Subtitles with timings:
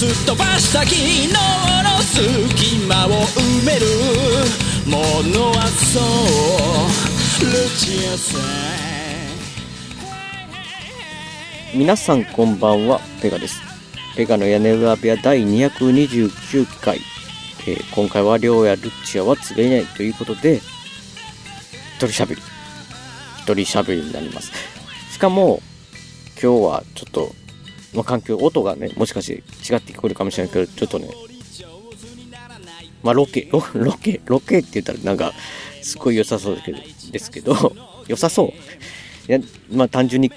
[0.00, 1.36] すっ飛ばした昨日の
[2.00, 3.84] 隙間を埋める
[4.86, 4.96] も
[5.28, 8.38] のはそうルチアさ
[11.74, 13.60] ん皆さんこんばんは、ペガです。
[14.16, 16.98] ペガの屋根裏部屋第229回。
[17.66, 20.62] えー今回はりょうやルッチアは告げないということで、
[21.98, 22.42] 一人喋り。
[23.42, 24.50] 一人喋りになります。
[25.12, 25.60] しかも、
[26.42, 27.34] 今日はちょっと、
[27.94, 31.08] まあ、環境、音がね、もしかして違って聞こえるかもしれないけど、ちょっとね、
[33.02, 35.32] まあ、ロケ、ロ ロケ、ロケって言ったらなんか、
[35.82, 36.78] すごい良さそうですけど、
[37.12, 37.74] ですけど、
[38.06, 38.48] 良さそう。
[39.28, 39.40] いや、
[39.72, 40.30] まあ単純に、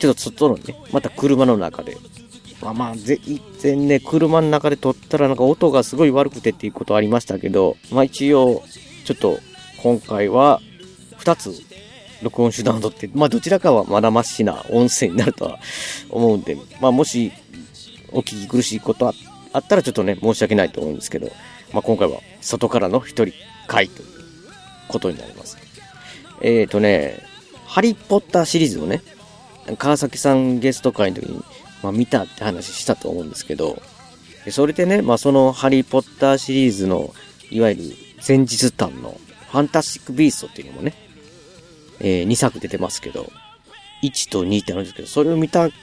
[0.00, 1.96] ちょっと外のね、また車の中で。
[2.60, 8.62] まあまあ、ぜ以前ね、車の中で撮ったらなんか音がすごい悪くてっていうことありましたけど、まあ一応、
[9.04, 9.40] ちょっと
[9.78, 10.60] 今回は
[11.18, 11.50] 2つ
[12.22, 15.58] 録音手段を取って、まあどちらかはまだましな音声になるとは
[16.10, 17.32] 思うんで、まあもし
[18.12, 19.12] お聞き苦しいこと
[19.52, 21.30] あったらちょっとね、申し訳ないと思うんですけど、
[21.72, 23.34] まあ今回は外からの一人
[23.66, 24.08] 会という
[24.88, 25.58] ことになります。
[26.40, 27.20] えーとね、
[27.66, 29.02] ハリーポッターシリーズをね、
[29.78, 31.44] 川崎さんゲスト会の時に、
[31.82, 33.80] まあ見たって話したと思うんですけど、
[34.50, 37.14] それでね、まあそのハリーポッターシリーズの、
[37.50, 37.82] いわゆる
[38.26, 39.18] 前日談の
[39.50, 40.94] ファンタスティックビーストっていうのもね、
[42.02, 43.32] えー2作出てますけど、
[44.02, 45.74] 1と2ってあるんですけど、それを見たか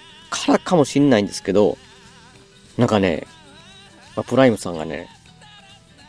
[0.47, 1.77] らかもしんないんですけど、
[2.77, 3.25] なんかね、
[4.15, 5.07] まあ、プライムさんがね、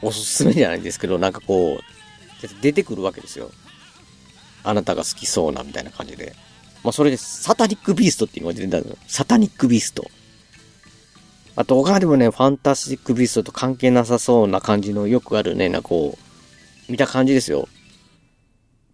[0.03, 3.51] おすすめじゃないんですけど、なんかこう、出てくるわけですよ。
[4.65, 6.35] あなたが好きそうなみたいな感じで。
[6.83, 8.99] まあ、それで、サタニックビーストっていうのが出てたんですよ。
[9.07, 10.11] サタニックビースト。
[11.57, 16.19] あと、他でもね、ファンタスティックビーストと関係なさそうな感じのよくあるね、なんかこ
[16.89, 17.69] う、見た感じですよ。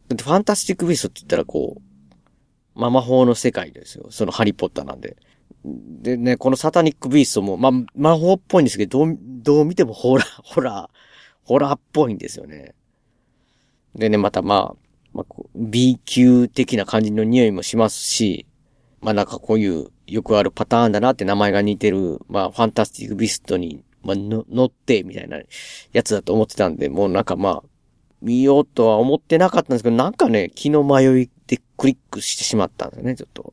[0.09, 4.06] だって、ファンタスティックビーストって言ったらこう、まあ、魔法の世界ですよ。
[4.11, 5.17] そのハリーポッターなんで。
[5.65, 10.97] でね、このサタニックビーストも、ま、魔法っぽいんですけど、どう、どう見てもホラー、ホラー、
[11.45, 12.75] ホラーっぽいんですよね。
[13.95, 18.47] でね、またまあ、まあ、B 級的な感じの匂いもしますし、
[19.00, 25.39] まあなんかこういうよくあるパターンだなって名前が似てる、まあファンタスティックビストに、まあの乗ってみたいな
[25.93, 27.62] やつだと思ってたんで、もうなんかまあ、
[28.22, 33.53] 見ようとは思ってなかったんですけど、なんかね、気の迷いでクリックしてしまったんですよね、ちょっと。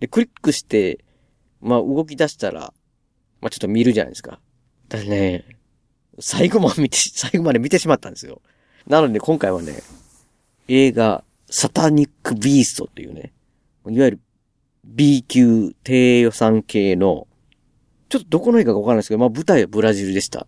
[0.00, 1.04] で、クリックして、
[1.60, 2.72] まあ動き出したら、
[3.40, 4.40] まあちょっと見るじゃないですか。
[4.88, 5.44] だね、
[6.18, 8.40] 最後まで見て、 最後まで見てしまったんですよ。
[8.86, 9.82] なので今回はね、
[10.68, 13.32] 映画、サタニック・ビーストというね、
[13.88, 14.20] いわゆる
[14.84, 17.26] B 級低予算系の、
[18.08, 20.46] ちょっとどこの映画かわからないですけど、まあ舞台はブラジルでした。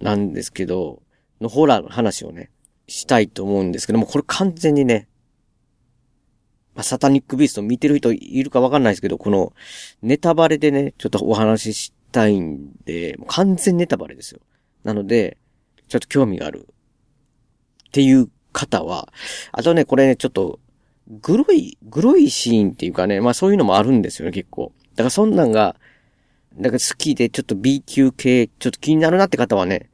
[0.00, 1.02] なんですけど、
[1.40, 2.50] のホラーの話をね、
[2.86, 5.08] したいと思うんですけども、これ完全にね、
[6.74, 9.52] まあ、サタニック・ビースト見てる人いるかわかんないですけど、この
[10.00, 14.40] ネタバレでね、ちょっとお話ししたいんで、もう完全ネタバレですよ。
[14.84, 15.38] なので、
[15.88, 16.68] ちょっと興味がある
[17.88, 19.12] っていう方は、
[19.52, 20.60] あとね、これね、ちょっと、
[21.20, 24.72] グロい、グロいシーンっていうかね、まあそういうのもあるんですよね、結構。
[24.94, 25.76] だからそんなんが、
[26.56, 29.90] なんか好きでちょっと B 級系、ちょっと気になるなって方はね、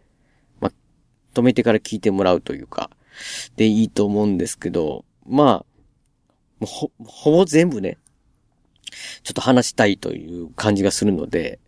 [1.34, 2.90] 止めてから聞いてもらうというか、
[3.56, 5.64] でいいと思うんですけど、ま
[6.62, 7.98] あ、ほ、ほぼ全部ね、
[9.22, 11.58] ちょっと話したいという感じがするので、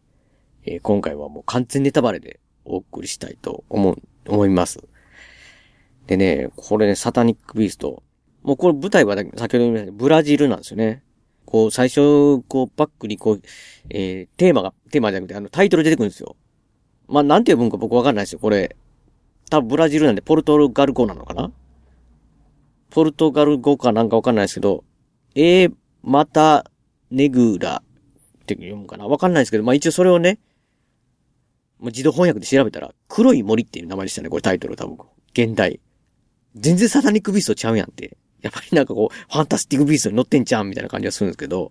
[0.65, 4.81] えー今回はもう完全ネタバレでお送りしたいと思う、思います。
[6.07, 8.03] でね、これね、サタニックビースト。
[8.43, 11.03] もうこれ舞台は先ほど言いましたブラジルなんですよね。
[11.45, 13.43] こう、最初、こう、バックにこう、
[13.89, 16.37] えー、テーマが、テーマじゃなくて、あの、タイトル出てくるんですよ。
[17.09, 18.77] まあ、なんていう文か僕わかんないですよ、これ。
[19.51, 21.53] 多分ブラジルなんで、ポルトガル語なのかな？
[22.91, 24.85] ポルトガル語かなんかわかんないですけど、
[25.35, 26.71] えー、また、
[27.11, 29.07] ネグラって読むかな？
[29.07, 30.39] わかんないですけど、まあ一応それをね、
[31.79, 34.99] まあ、自動翻訳で調べたら、黒い森っていう名前でしたね、これタイトル多分。
[35.33, 35.79] 現代。
[36.55, 38.17] 全然サタニックビーストちゃうやんって。
[38.41, 41.71] やっぱりなんかこう、ファンタスティックビーストに乗ってんちゃうみたいな感じがするんですけど、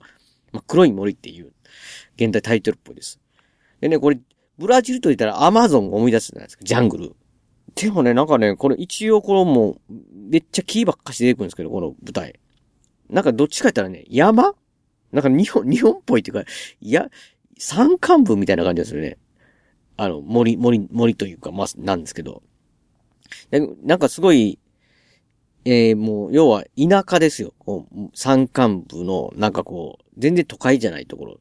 [0.51, 1.53] まあ、黒い森っていう、
[2.17, 3.19] 現代タイトルっぽいです。
[3.81, 4.19] でね、これ、
[4.59, 7.15] ブラジルと言ったらアマゾンを思い出すじゃないですか、ジャングル。
[7.75, 9.93] でもね、なんかね、これ一応これもう、
[10.29, 12.39] めっちゃ木ばっかし出てくるんですけど、この舞台。
[13.09, 14.53] なんかどっちか言ったらね、山？
[15.11, 16.43] なんか日本、 日本っぽいっていうか、
[16.81, 17.09] いや、
[17.57, 19.17] 山間部みたいな感じですよね。
[19.97, 22.43] あの、森、森、森というか、まあ、なんですけど。
[23.83, 24.59] なんかすごい、
[25.63, 27.53] えー、もう、要は田舎ですよ。
[27.59, 31.39] こう山間部の、なんかこう、全然都会じゃないところ。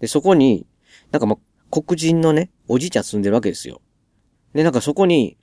[0.00, 0.66] で、そこに、
[1.10, 1.38] なんかまあ、
[1.70, 3.82] 黒人のね、おじいちゃん住んでるわけですよ。
[4.54, 5.36] で、なんかそこに、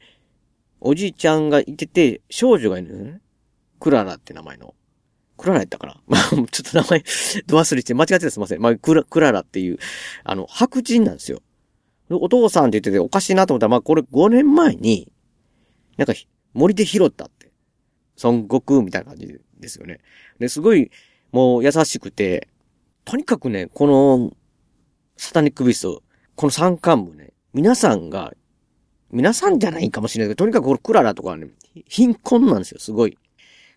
[0.80, 3.22] おじいちゃんがいてて、少女がいるんですね。
[3.80, 4.74] クララって名前の。
[5.38, 6.02] クララやったかな？
[6.08, 7.04] まあ、ちょっと名前、
[7.46, 8.62] ド忘れして間違ってたすいません。
[8.62, 9.78] まあ、クラ、クララっていう、
[10.24, 11.42] あの、白人なんですよ。
[12.10, 15.12] お父さんって言ってておかしいなと思ったら、まあ、これ5年前に、
[15.98, 16.14] なんか、
[16.54, 17.52] 森で拾ったって。
[18.24, 20.00] 孫悟空みたいな感じですよね。
[20.40, 20.90] で、すごい、
[21.32, 22.48] もう優しくて、
[23.06, 24.32] とにかくね、この、
[25.18, 26.04] サタニックビスト、
[26.36, 28.34] この三冠部ね、皆さんが、
[29.12, 31.48] 皆さんじゃないかもしれないけど、とにかくこのクララとかね、
[31.86, 33.18] 貧困なんですよ、すごい。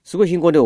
[0.04, 0.58] すごい貧困で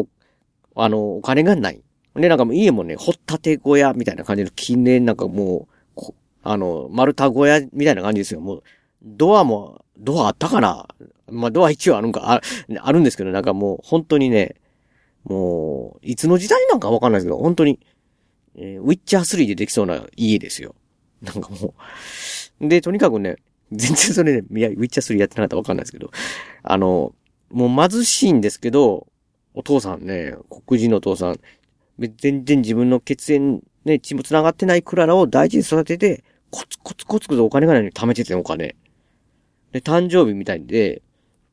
[0.76, 1.82] あの、お金がない。
[2.14, 6.00] で、なんかもう家もね、掘ったて小屋みたいな感じの近年なんかもう、
[6.43, 8.40] あの、丸太小屋みたいな感じですよ。
[8.40, 8.62] もう、
[9.02, 10.87] ドアも、ドアあったかな？
[11.31, 12.40] まあ、ドア一応あるんか、あ
[12.81, 14.56] あるんですけど、なんかもう、本当にね、
[15.25, 17.81] もう、いつの時代なんかわかんないですけど、本当に、
[18.56, 20.75] えー、ウィッチャー3でできそうな家ですよ。
[21.22, 21.75] なんかも
[22.60, 22.69] う。
[22.69, 23.37] で、とにかくね、
[23.72, 26.11] 全然それね、いや、ウィッチャー3やってなかったらわかんないですけど、
[26.62, 27.14] あの、
[27.50, 29.06] もう貧しいんですけど、
[29.55, 30.34] お父さんね、
[30.66, 31.40] 黒人のお父さん、
[31.99, 38.76] 全然自分の血縁、ね、血も繋がってないクララを大事に育てて、コツコツコツコツお金がないのに貯めててお金。
[39.72, 41.02] で、誕生日みたいで、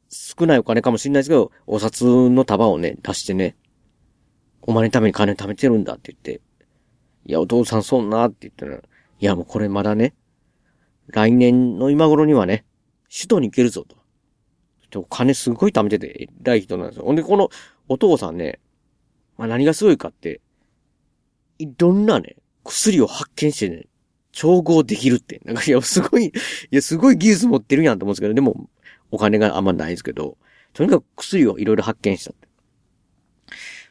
[0.10, 3.56] 少ないお金かもしれないですけど、お札の束をね、出してね、
[4.62, 6.42] お前のために金貯めてるんだって言って、
[7.26, 8.82] いや、お父さんそんなって言ったら、い
[9.20, 10.14] や、もうこれまだね、
[11.12, 12.66] 来年の今頃にはね、
[13.14, 13.98] 首都に行けるぞと。
[15.00, 17.06] お金すごい貯めてて、偉い人なんですよ。
[17.06, 17.50] ほんで、この
[17.88, 18.60] お父さんね、
[19.38, 20.42] まあ、何がすごいかって、
[21.60, 23.88] いろんなね、薬を発見してね、
[24.32, 25.42] 調合できるって。
[25.46, 26.32] なんか、いや、すごい、い
[26.72, 28.70] や、すごい技術持ってるやんと思うんですけど、でも、
[29.12, 30.38] お金があんまないですけど、
[30.74, 32.48] とにかく薬をいろいろ発見したって。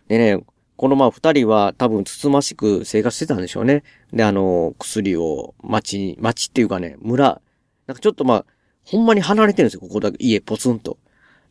[0.09, 0.43] でね、
[0.81, 3.85] このまあ二人は多分つつましく生活してたんでしょうね。
[4.15, 7.43] で、あの、薬を町に、町っていうかね、村、
[7.87, 8.47] なんかちょっとまあ、
[8.83, 10.97] ほんまに離れてるんですよ、ここだけ、家ポツンと。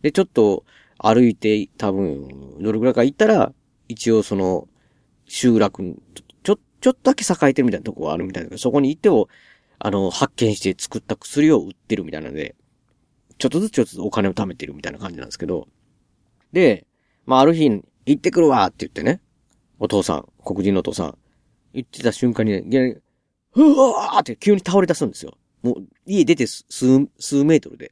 [0.01, 0.65] で、ちょっと
[0.97, 3.53] 歩いて多分、どれぐらいか行ったら、
[3.87, 4.67] 一応その、
[5.27, 5.95] 集落、
[6.41, 9.27] ちょ、ちょっとだけ栄えてるみたいなとこがあるみたいなそこに行っても、
[9.77, 12.55] あの、発見して作った薬を売ってるみたいなので、
[13.37, 15.67] ちょっとずつちょっとずつお金を貯めてるみたいな感じなんですけど、
[16.51, 16.87] で、
[17.27, 19.22] まあ、ある日、行ってくるわって言ってね、
[19.80, 21.18] お父さん、黒人のお父さん、
[21.74, 22.98] 言ってた瞬間にね、
[23.51, 25.38] ふわーって急に倒れ出すんですよ。
[25.62, 25.75] もう、
[26.06, 27.92] 家出て数、数メートルで。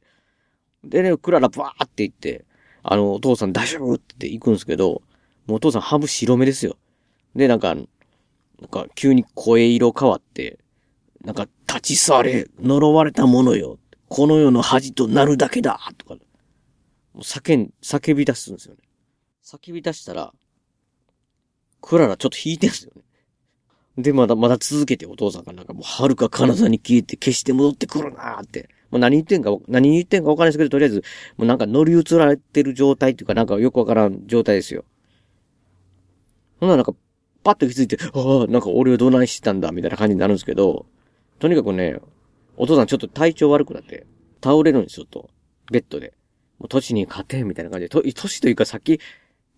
[0.84, 2.44] でね、クララバーって言って、
[2.82, 5.02] あの、お父さん大丈夫って行くんですけど、
[5.46, 6.76] もうお父さんハム白目ですよ。
[7.34, 7.86] で、なんか、なん
[8.70, 10.58] か急に声色変わって、
[11.24, 13.78] なんか、立ち去れ、呪われたものよ。
[14.08, 16.20] この世の恥となるだけだとか、も
[17.16, 18.80] う叫ん、叫び出すんですよね。
[19.48, 20.34] 叫び出したら、
[21.80, 23.02] クララちょっと引いてんすよね。
[23.96, 28.68] で、まだ、まだ続けてお父さんがなんかもう、遥か彼方に消えて消して戻ってくるなーって。
[28.90, 31.02] もう何言ってんか、何言ってんかわからないですけど、とりあえず、
[31.38, 34.84] もうなんか乗り移られてる状態っていうか、なんかよくわからん状態ですよ。
[36.60, 36.92] ほんならなんか、
[37.42, 40.84] パッと気づいて、ああ、なんか俺をどないしてたんだ、みたいな感じになるんですけど、
[41.38, 41.98] とにかくね、
[42.58, 44.06] お父さんちょっと体調悪くなって、
[44.44, 45.30] 倒れるんですよ、と。
[45.72, 46.12] ベッドで。
[46.58, 49.00] もう、土地に勝てん、みたいな感じで、と、年というかさっき、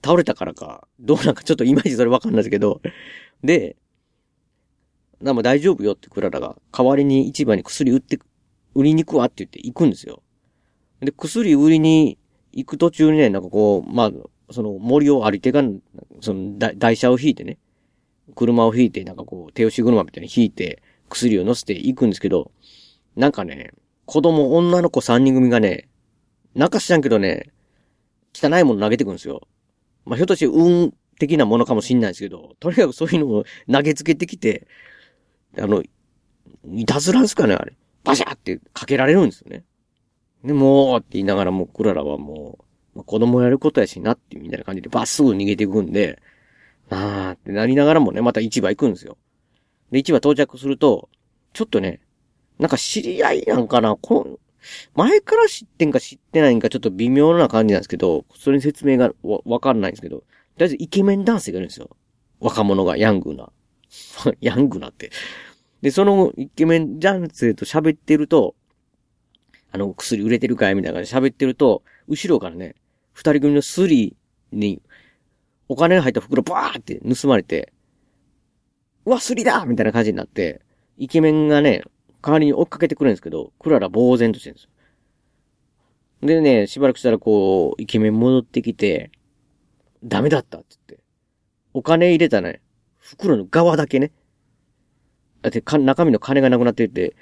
[0.02, 2.80] 倒れたからか、どうなんかちょっとイメージそれわかんないですけど、
[3.44, 3.76] で、
[5.20, 8.18] な、も大丈夫よってクララが、代わりに市場に薬売って、
[8.74, 10.22] 売りに行くわって言って行くんですよ。
[11.00, 12.18] で、薬売りに
[12.52, 14.10] 行く途中にね、なんかこう、まあ、
[14.50, 15.62] その森を歩いてが、
[16.20, 17.58] その台車を引いてね、
[18.34, 22.50] 車を引いて、なんかこう、手押し車みたいに引いて、薬を乗せて行くんですけど、
[23.16, 23.72] なんかね、
[24.06, 25.88] 子供、女の子3人組がね、
[26.54, 27.52] なんか知らんけどね、
[28.34, 29.46] 汚いもの投げてくるんですよ。
[30.10, 34.66] まあ、ひょっとして運的なものかもしんないですけど、とにかくそういうのを投げつけてきて、
[35.56, 35.84] あの、
[36.72, 37.74] いたずらですかね、あれ。
[38.02, 39.62] バシャーってかけられるんですよね。
[40.42, 42.58] で、もうって言いながらもうクララはも
[42.94, 46.20] う、まあ、子供やることやしなってみたいな感じでバスぐ逃げていくんで、
[46.88, 49.16] あーってなりながらもね、また市場行くんですよ。
[49.92, 51.08] で、市場到着すると、
[51.52, 52.00] ちょっとね、
[52.58, 54.38] なんか知り合いなんかなこの、
[54.94, 60.24] 前から知ってんか知ってないんかちょっと微妙な感じなんですけど、それに説明がわ、わかんないんですけど、と
[60.58, 61.90] りあえずイケメン男性がいるんですよ。
[62.40, 63.50] 若者が、ヤングな。
[64.40, 65.10] ヤングなって。
[65.82, 68.54] で、そのイケメン男性と喋ってると、
[69.72, 72.74] あの、薬売れてるかいみたいな感じで喋ってると、後ろからね、
[73.12, 74.82] 二人組のスリーに、
[75.68, 77.72] お金が入った袋バーって盗まれて、
[79.06, 80.60] うわ、スリだみたいな感じになって、
[80.98, 81.82] イケメンがね、
[82.22, 84.70] 代わりに追っかけてくるんですけど、クララ呆然としてるんですよ。
[86.22, 89.10] でね、しばらくしたらこう、イケメン戻ってきて、
[90.04, 91.04] ダメだったって言って。
[91.72, 92.60] お金入れたね、
[92.98, 94.12] 袋の側だけね。
[95.42, 97.16] だってか、中身の金がなくなってて、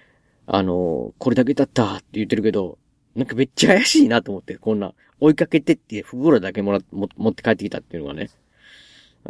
[0.47, 2.79] あのー、これだけだったって言ってるけど、
[3.15, 8.31] なんかめっちゃ怪しいなと思って、こんな、追いかけてって袋だけもら、も、持って帰ってきたっていうのがね、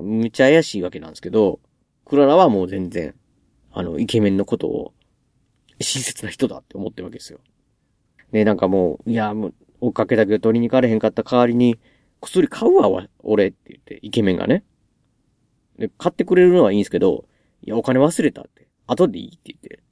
[0.01, 1.61] めっちゃ怪しいわけなんですけど、
[2.05, 3.15] クララはもう全然、
[3.73, 4.93] あの、イケメンのことを、
[5.81, 7.41] 親切な人だって思ってるわけですよ。
[8.33, 11.79] ね、なんかもう、いや、もう、追っかけたけど取りに行かれへんかった代わりに、
[12.21, 14.65] 薬買うわ、俺って言って、イケメンがね。
[15.79, 17.25] で、買ってくれるのはいいんですけど、
[17.63, 18.69] いや、お金忘れたって。
[18.87, 19.83] 後でいいって言って。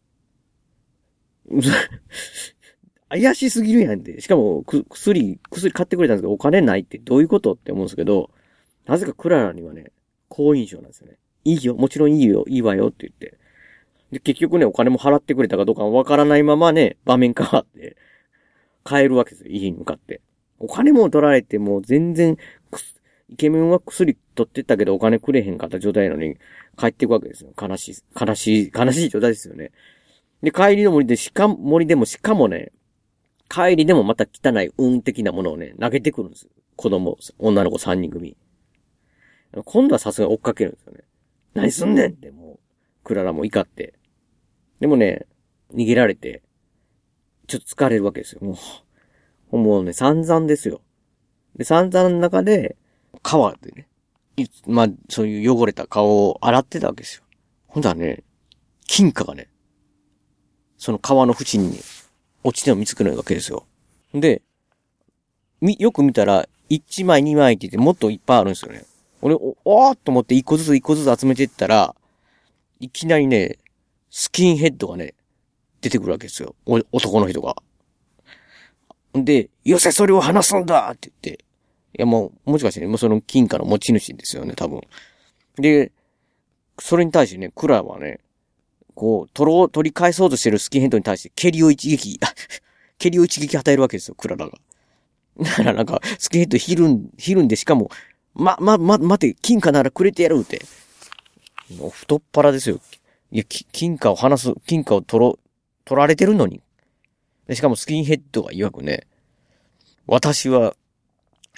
[3.08, 4.20] 怪しすぎるやんって。
[4.20, 8.30] しかも、く、薬、薬買ってくれたんですけど、お金ないってどういうことって思うんですけど、
[8.86, 9.92] なぜかクララにはね、
[10.28, 11.18] 好印象なんですよね。
[11.44, 13.38] いいよ、もちろんいいよ、いいわよって言って。
[14.12, 17.96] で、結局ね、お金も払ってくれたかどうかわからないままね、場面変わって、
[18.84, 20.20] 帰るわけですよ、家に向かって。
[20.58, 22.36] お金も取られて、もう全然、
[23.28, 26.36] イケメンは薬取ってったけどお金くれへんかった状態なのに、
[26.78, 27.52] 帰っていくわけですよ。
[27.60, 29.72] 悲しい、悲しい、悲しい状態ですよね。
[30.42, 32.70] で、帰りの森で、しか、森でもしかもね、
[33.48, 36.50] 帰りでもまた汚い運的なものをね、投げてくるんですよ。
[36.76, 38.36] 子供、女の子3人組。
[39.64, 41.00] 今度はさすが追っかけるんですよね。
[41.54, 42.45] 何すんねんって、もう、
[43.06, 43.94] クララも怒って。
[44.80, 45.26] でもね、
[45.72, 46.42] 逃げられて、
[47.46, 48.40] ちょっと疲れるわけですよ。
[48.42, 48.58] も
[49.52, 50.80] う、もうね、散々ですよ。
[51.54, 52.76] で、散々の中で、
[53.22, 53.88] 川でね、
[54.66, 57.22] まあ、そういう汚れた顔を洗ってたわけですよ。
[57.68, 58.24] ほんとはね、
[58.88, 59.48] 金貨がね、
[60.76, 61.78] その川の縁に
[62.42, 63.66] 落ちてるの見つけるわけですよ。
[64.12, 64.42] で、
[65.60, 68.84] み、よく見たら、1枚2枚って言ってもっといっぱいあるんですよね。
[69.22, 71.94] 俺、お、おーっと思って1個ずつ1個ずつ集めていったら、
[72.80, 73.58] いきなりね、
[74.10, 75.14] スキンヘッドがね、
[75.80, 76.54] 出てくるわけですよ。
[76.92, 77.56] 男の人が。
[79.16, 81.44] んで、よせ、それを話すんだって言って。
[81.98, 84.82] いや、もう、もしかしてね、もうその金貨の持ち主ですよね、多分。
[85.56, 85.92] で、
[86.78, 88.20] それに対してね、クラはね、
[88.94, 92.20] こう、取ろう、取り返そうとしてるスキンヘッドに対して、蹴りを一撃、
[92.98, 94.58] 蹴りを一撃与えるわけですよ、クララが。
[95.38, 97.90] だからなんか、スキンヘッドひるん、ひるんで、しかも、
[98.34, 100.62] ま、ま、ま、待て、金貨ならくれてやるって。
[101.74, 102.80] もう太っ腹ですよ。
[103.32, 105.38] いや、金貨を離す、金貨を取ろ、
[105.84, 106.62] 取られてるのに。
[107.46, 109.06] でしかもスキンヘッドが曰くね、
[110.06, 110.76] 私は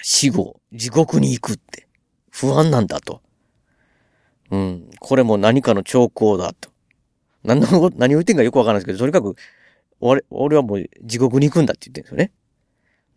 [0.01, 1.87] 死後、地獄に行くって、
[2.31, 3.21] 不安なんだと。
[4.51, 6.69] うん、これも何かの兆候だと。
[7.43, 9.35] 何の、何を言ってんかよくわからないですけど、とにかく、
[9.99, 12.31] 俺、俺はもう地獄に行くんだって言ってるんですよね。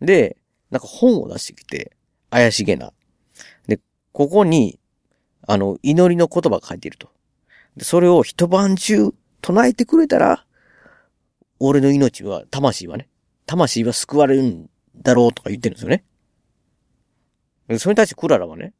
[0.01, 0.37] で、
[0.69, 1.95] なんか本を出してきて、
[2.29, 2.91] 怪しげな。
[3.67, 3.79] で、
[4.11, 4.79] ここに、
[5.47, 7.09] あの、祈りの言葉が書いていると。
[7.77, 10.45] で、それを一晩中唱えてくれたら、
[11.59, 13.09] 俺の命は、魂はね、
[13.45, 14.69] 魂は救われるん
[15.01, 16.03] だろうとか言ってるんですよね。
[17.79, 18.73] それに対してクララはね、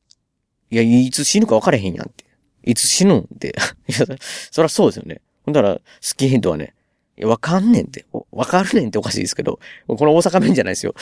[0.69, 2.25] いや、いつ死ぬか分からへんやんって。
[2.63, 3.55] いつ死ぬんって。
[3.87, 4.05] いや、
[4.51, 5.21] そりゃそうですよね。
[5.45, 6.73] ほんだら、スキンヘッドはね、
[7.17, 8.05] いや、わかんねんって。
[8.31, 10.95] わかるねんっておかしいですけど、この大阪弁じゃないですよ。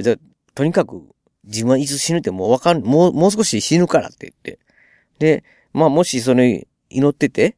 [0.00, 0.16] じゃ
[0.54, 1.02] とにかく、
[1.44, 4.58] 自分はいつ死ぬってもうわかん、もう、もう少し死ぬからって言って。
[5.22, 6.66] で、まあもしその、祈
[7.08, 7.56] ってて、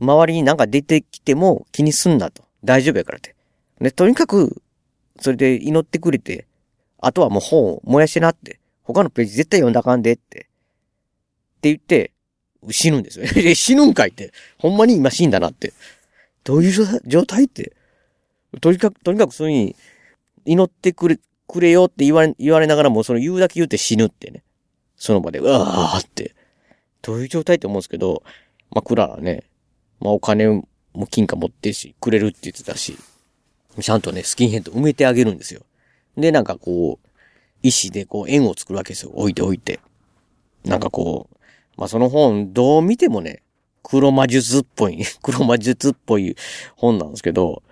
[0.00, 2.44] 周りになんか出てきても気にすんなと。
[2.64, 3.36] 大丈夫やからって。
[3.78, 4.62] で、とにかく、
[5.20, 6.46] それで祈ってくれて、
[6.98, 8.58] あとはもう本を燃やしてなって。
[8.82, 10.38] 他のページ絶対読んだかんでって。
[10.38, 12.12] って言って、
[12.70, 13.26] 死ぬんですよ。
[13.36, 14.32] え、死ぬんかいって。
[14.58, 15.74] ほんまに今死んだなって。
[16.42, 17.74] どういう状態って。
[18.62, 19.76] とにかく、とにかくそういうに、
[20.46, 24.42] 祈ってくれ、くれよって言われ、言われながらも、その言うだけ言って死ぬってね。
[24.96, 26.34] その場で、うわーって。
[27.04, 28.22] どういう状態って思うんですけど、
[28.70, 29.44] まあ、クララね、
[30.00, 32.96] まあ、お金も金貨持ってし、くれるって言ってたし、
[33.80, 35.62] ちゃんとね、スキンヘッド埋めてあげるんですよ。
[36.16, 37.08] で、なんかこう、
[37.62, 39.12] 石でこう円を作るわけですよ。
[39.14, 39.80] 置いて置いて。
[40.64, 41.36] なんかこう、
[41.76, 43.42] まあその本、どう見てもね、
[43.82, 46.36] 黒魔術っぽい、 黒魔術っぽい
[46.76, 47.62] 本なんですけど、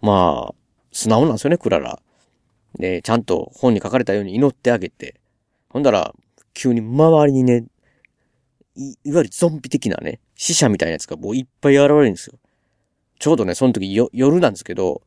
[0.00, 0.54] まあ、
[0.92, 2.00] 素直なんですよね、クララ。
[2.78, 5.14] で、ちゃんと本に書かれたように祈ってあげて、
[5.70, 6.14] ほんだら、
[6.52, 7.64] 急に周りにね、
[8.76, 12.38] い、いわゆるゾンビ的なね、死者みたいなやつがもういっぱい現れるんですよ。
[13.18, 15.02] ちょうどね、その時よ、夜なんですけど、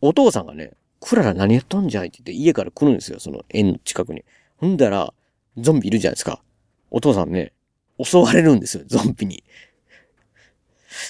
[0.00, 2.08] お父さんがね、クララ何やっとんじゃい？
[2.08, 4.24] って言って家から来るんですよ、その円の近くに。
[4.58, 5.14] ほんだら、
[5.56, 6.42] ゾンビいるじゃないですか。
[6.90, 7.52] お父さんね、
[8.02, 9.42] 襲われるんですよ、ゾンビに。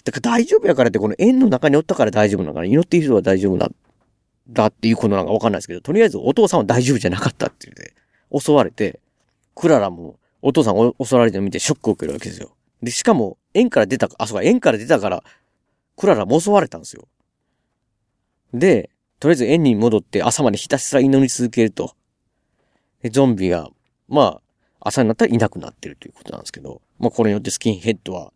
[0.05, 3.69] だから大丈夫やからって、この円の中におったから大丈夫なのかな祈っている人は大丈夫な、
[4.49, 7.95] だっていうことなんかわかんないですけど、とりあえずお父さんは大丈夫じゃなかったって言って、
[8.39, 9.01] 襲われて、
[9.57, 12.51] クララもお父さん襲われてるの見てショックを受けるわけですよ。
[12.83, 15.23] で、しかも、円から出た、あ、そうか、円から出たから、
[15.97, 17.07] クララも襲われたんですよ。
[18.55, 21.95] で、とりあえず園に戻って朝までひたすら祈り続けると。
[23.03, 23.69] で、ゾンビが、
[24.09, 24.43] まあ、
[24.81, 28.33] 朝になったらいなくなってるということなんですけど、まあこれによってスキンヘッドは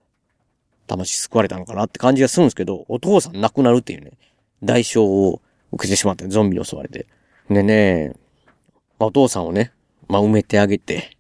[0.87, 4.13] 魂救われたのかなって感じがするんですけど、お父さん亡くなるっていうね、
[4.63, 5.41] 代償を
[5.73, 7.07] 受けてしまってゾンビに襲われて。
[7.49, 8.13] でね、
[8.99, 9.73] まあ、お父さんをね、
[10.09, 11.14] まあ埋めてあげて、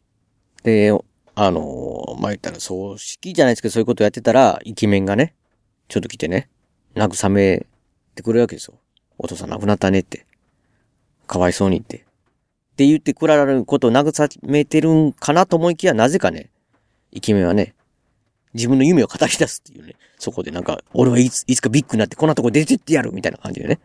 [0.64, 0.92] で、
[1.37, 5.35] あのまあ言ったら葬式じゃないですけどそういうことやってたら、イケメンがね、
[5.88, 6.49] ちょっと来てね、
[6.97, 7.66] 慰め
[8.14, 8.78] てくれるわけですよ。
[9.18, 10.26] お父さん亡くなったねって。
[11.26, 11.99] かわいそうにって。
[11.99, 16.50] って言ってくられることを慰めてるんかなと思いきや、なぜかね、
[17.12, 17.75] イケメンはね、
[18.54, 23.80] 自分の夢を語り出すっていうね、そこでなんか、俺はいつ、いつかビッグになってこんなとこ出てってやるみたいな感じでね。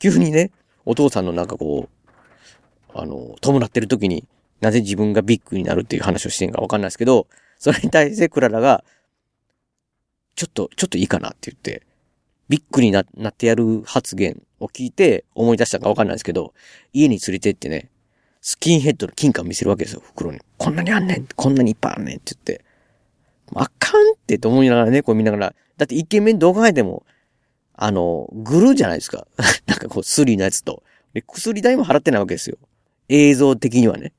[0.00, 0.52] 急にね、
[0.84, 4.26] お父さんのなんかこう、あの、弔ってる時に、
[4.60, 7.26] なぜ自分がビッグになるっていう話をしてんかわかんないですけど、
[7.58, 8.84] それに対してクララが、
[10.34, 11.82] ちょっと、ちょっといいかなって言って、
[12.48, 16.54] ビッグにななってやる発言を聞いて思い出したかわかんないですけど、
[16.92, 17.90] 家に連れてってね、
[18.40, 20.40] スキンヘッドの金貨を見せるわけですよ、袋に。
[20.58, 22.64] こんなにあんねんこんなにいっぱいあんねんって言って。
[23.54, 25.54] あかんってと思いながらね、こう見ながら。
[25.76, 27.04] だってイケメンどう考えても、
[27.74, 29.26] あの、グルーじゃないですか。
[29.66, 30.82] なんかこう、スリーのやつと。
[31.12, 32.56] で、薬代も払ってないわけですよ。
[33.08, 34.12] 映像的にはね。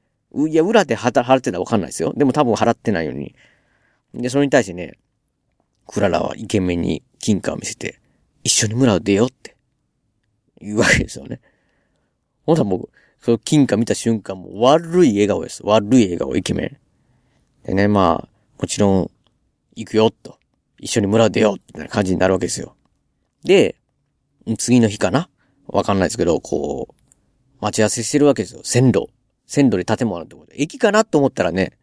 [0.46, 2.14] いや、裏で払ってたらわかんないですよ。
[2.16, 3.34] でも多分払ってないように。
[4.14, 5.00] で、それに対してね、
[5.88, 8.00] クララはイケメンに金貨を見せて、
[8.44, 9.56] 一緒に村を出ようって
[10.62, 11.40] 言うわけですよね。
[12.46, 12.90] ほんともう、
[13.20, 15.62] その金貨見た瞬間も悪い笑顔です。
[15.66, 16.78] 悪い笑顔、イケメン。
[17.66, 18.30] でね、まあ、
[18.62, 19.12] もちろん、
[19.76, 20.38] 行くよ、と。
[20.80, 22.76] 一緒に村を出よう、みたいな感じになるわけですよ。
[23.44, 23.76] で、
[24.58, 25.30] 次の日かな？
[25.68, 26.94] わかんないですけど、こう、
[27.60, 28.62] 待ち合わせしてるわけですよ。
[28.64, 29.10] 線路。
[29.48, 30.52] 線路で建物あるってこと。
[30.54, 31.78] 駅かなと思ったらね、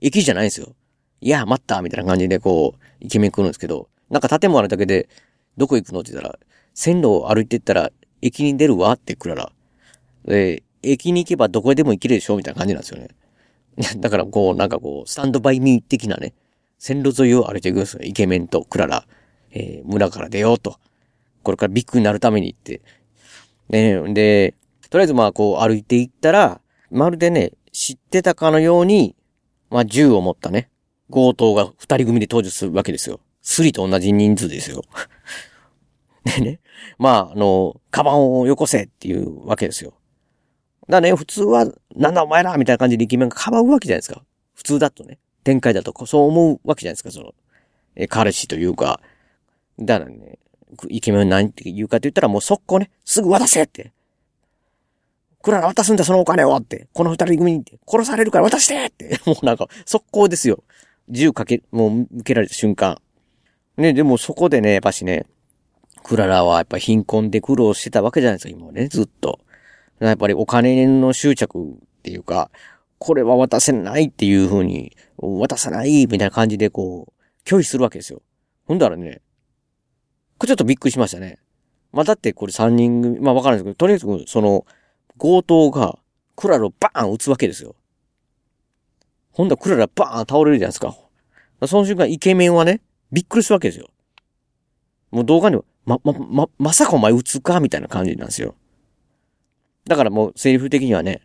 [0.00, 0.74] 駅じゃないんですよ。
[1.20, 5.08] いや、待ったみたいな感じでこう、イケメン来るんですけど、なんか建物あるだけで、
[5.56, 6.38] どこ行くのって言ったら、
[6.74, 7.90] 線路を歩いてったら、
[8.22, 9.52] 駅に出るわってくらら。
[10.24, 13.08] で、駅に行けばどこへでも行けるでしょみたいな感じなんですよね。
[13.98, 16.34] だからこう、なんかこう、スタンドバイミー的なね、
[16.78, 18.00] 線路沿いを歩いていくんですよ。
[18.02, 19.06] イケメンとクララ、
[19.50, 20.78] えー、村から出ようと。
[21.42, 22.82] これからビッグになるために行って。
[23.70, 24.54] ね、で、
[24.90, 29.14] とりあえずまあこう歩いていったら、まるでね、知ってたかのように、
[29.70, 30.70] まあ銃を持ったね、
[31.10, 33.20] 強盗が二人組で登場するわけですよ。
[33.42, 34.82] スリと同じ人数ですよ。
[36.24, 36.60] でね、
[36.98, 39.94] まあ、あの、カバンをよこせっていうわけですよ。
[40.88, 44.22] だね、普通は、なんだお前らみたいな感じでイケメンがかばうわけじゃないですか。
[44.54, 45.18] 普通だとね。
[45.44, 47.34] 展開だと、そう思うわけじゃないですか、その、
[47.96, 49.00] え、彼氏というか。
[49.78, 50.38] だからね、
[50.88, 53.92] イケメンは何て言うかって言ったらもう速攻ね、すぐ渡せって。
[55.42, 56.88] クララ渡すんだ、そのお金をって。
[56.92, 59.20] この二人組に殺されるから渡してって。
[59.26, 60.64] もうなんか、速攻ですよ。
[61.08, 63.00] 銃かけ、もう向けられた瞬間。
[63.76, 65.26] ね、でもそこでね、やっぱしね、
[66.02, 69.38] クララはやっぱ貧困で苦労してたわけじゃないですか、今ね、ずっと。
[70.00, 72.50] やっぱりお金の執着っていうか、
[72.98, 78.22] これは渡せないっていう風に、渡さないみたいな感じでこう、拒否するわけですよ。
[78.66, 79.22] ほんだらね、
[80.36, 81.38] これちょっとびっくりしましたね。
[81.92, 84.66] まあ、だってこれ3人組、まあわかるんですけど、とりあえずその、
[85.18, 85.98] 強盗が
[86.36, 87.74] クララをバーン撃つわけですよ。
[89.32, 90.96] ほんだクララバーン倒れるじゃないですか。
[91.66, 93.88] その瞬間イケメンはね、びっくりするわけですよ。
[95.10, 97.60] もう動画には、ま、ま、ま、まさかお前撃つか？
[97.60, 98.54] みたいな感じなんですよ。
[99.86, 101.22] だからもうセリフ的にはね、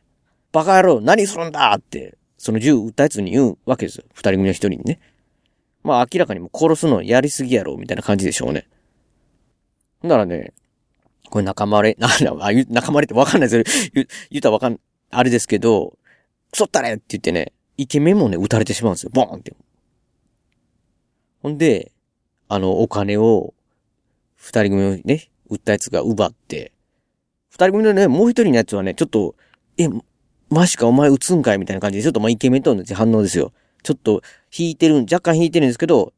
[0.52, 4.06] バカ野郎何するんだって、その銃撃ったやつに言うわけですよ。
[4.14, 5.00] 二人組の一人にね。
[5.84, 8.68] まあ明らかにも殺すのやりすぎやろ、みたいな感じでしょうね。
[10.02, 10.54] だからね、
[11.34, 12.36] これ仲間れ、 なんだ、
[12.70, 13.90] 仲間れってわかんないですよ。
[13.96, 15.98] 言言ったらわかん、あれですけど、
[16.52, 19.10] クソったれって言ってね、イケメンもね、撃たれてしまうんですよ。
[19.12, 19.56] ボーンって。
[21.42, 21.92] ほんで、
[22.50, 23.56] あの、お金を、
[24.36, 26.72] 二人組のね、撃ったやつが奪って、
[27.50, 29.34] 二人組のね、もう一人のやつはね、ちょっと、
[29.80, 29.90] え、
[30.52, 31.58] マジかお前撃つんかい？
[31.58, 33.54] みたいな感じで、ちょっとまあイケメンと同じ反応ですよ。
[33.82, 34.22] ちょっと
[34.56, 36.14] 引いてる、若干引いてるんですけど、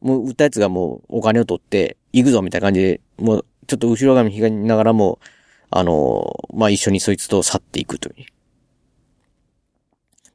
[0.00, 5.18] もう撃ったやつがもうお金を取って、行くぞみたいな感じで、もうちょっと後ろ髪引きながらも、
[5.70, 8.26] あの、まあ一緒にそいつと去っていくという。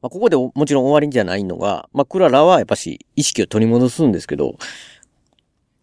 [0.02, 4.58] まあここでもちろん終わりじゃないのが、まあクララはやっぱし意識を取り戻すんですけど、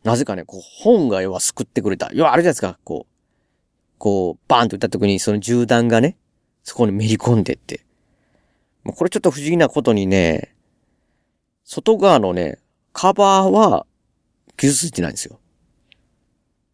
[0.05, 2.11] なぜかね、こう本が要は救ってくれた。
[2.13, 3.13] 要はあれじゃないですか、こう、
[3.99, 6.17] こう、バーンと撃った時にその銃弾がね、
[6.63, 7.85] そこにめり込んでって。
[8.85, 10.55] もうこれちょっと不思議なことにね、
[11.65, 12.59] 外側のね、
[12.93, 13.87] カバーは
[14.57, 15.39] 傷ついてないんですよ。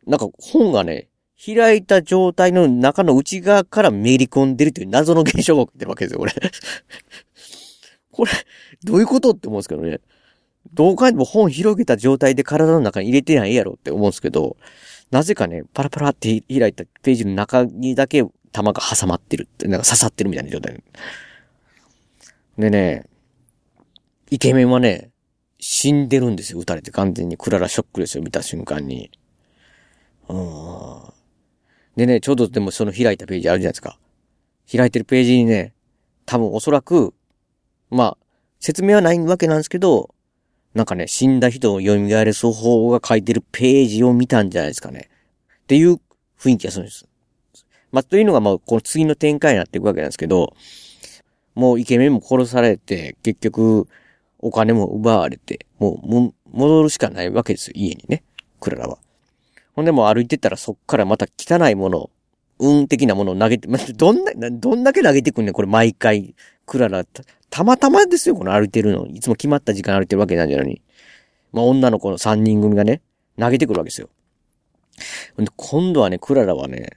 [0.07, 1.09] なんか本がね、
[1.45, 6.33] 開いた状態の中の内側からめり込んでるという謎の現象が起きてるわけですよ、これ。
[8.11, 8.31] これ、
[8.85, 10.01] どういうことって思うんですけどね。
[10.73, 14.57] どう考えても本広げた状態で体の中に入れてないやろって思うんですけど、
[15.11, 20.83] なぜかね、パラパラって開いたページの中にだけ弾が挟まってるって、なんか刺さってるみたいな状態。
[22.59, 23.05] でね、
[24.31, 25.11] イケメンはね、
[25.59, 27.37] 死んでるんですよ、撃たれて完全に。
[27.37, 29.11] クララショックですよ、見た瞬間に。
[30.29, 31.15] うん。
[31.97, 33.99] でね、ちょうどでもその開いたページあるじゃないですか。
[34.71, 35.75] 開いてるページにね、
[36.27, 37.15] 多分おそらく、
[37.91, 38.19] まあ、
[38.61, 40.15] 説明はないわけなんですけど、
[40.75, 45.09] なんかね、死んだ人を蘇らす方が書いてるページを見たんじゃないですかね。
[45.63, 46.01] っていう
[46.39, 47.07] 雰囲気がするんです。
[47.93, 50.57] まあ、というのがまあ、この次の展開になっていくわけなんですけど、
[51.55, 53.87] もうイケメンも殺されて、結局、
[54.41, 58.25] お金も奪われて、もう、も戻るしかないわけですよ、家にね。
[58.61, 58.99] クララは。
[59.75, 62.11] ほんでも歩いてったらそっからまた汚いもの、
[62.59, 66.35] 運的なものを投げて、 まどんな、どんだけ投げてくんねん、これ毎回。
[66.67, 67.05] クララ、
[67.51, 69.07] たまたまですよ、この歩いてるの。
[69.07, 70.83] いつも決まった時間歩いてるわけなんじゃないのに。
[71.53, 73.03] まあ、女の子の3人組がね、
[73.39, 74.09] 投げてくるわけですよ。
[75.37, 76.91] で、今度はね、クララはね、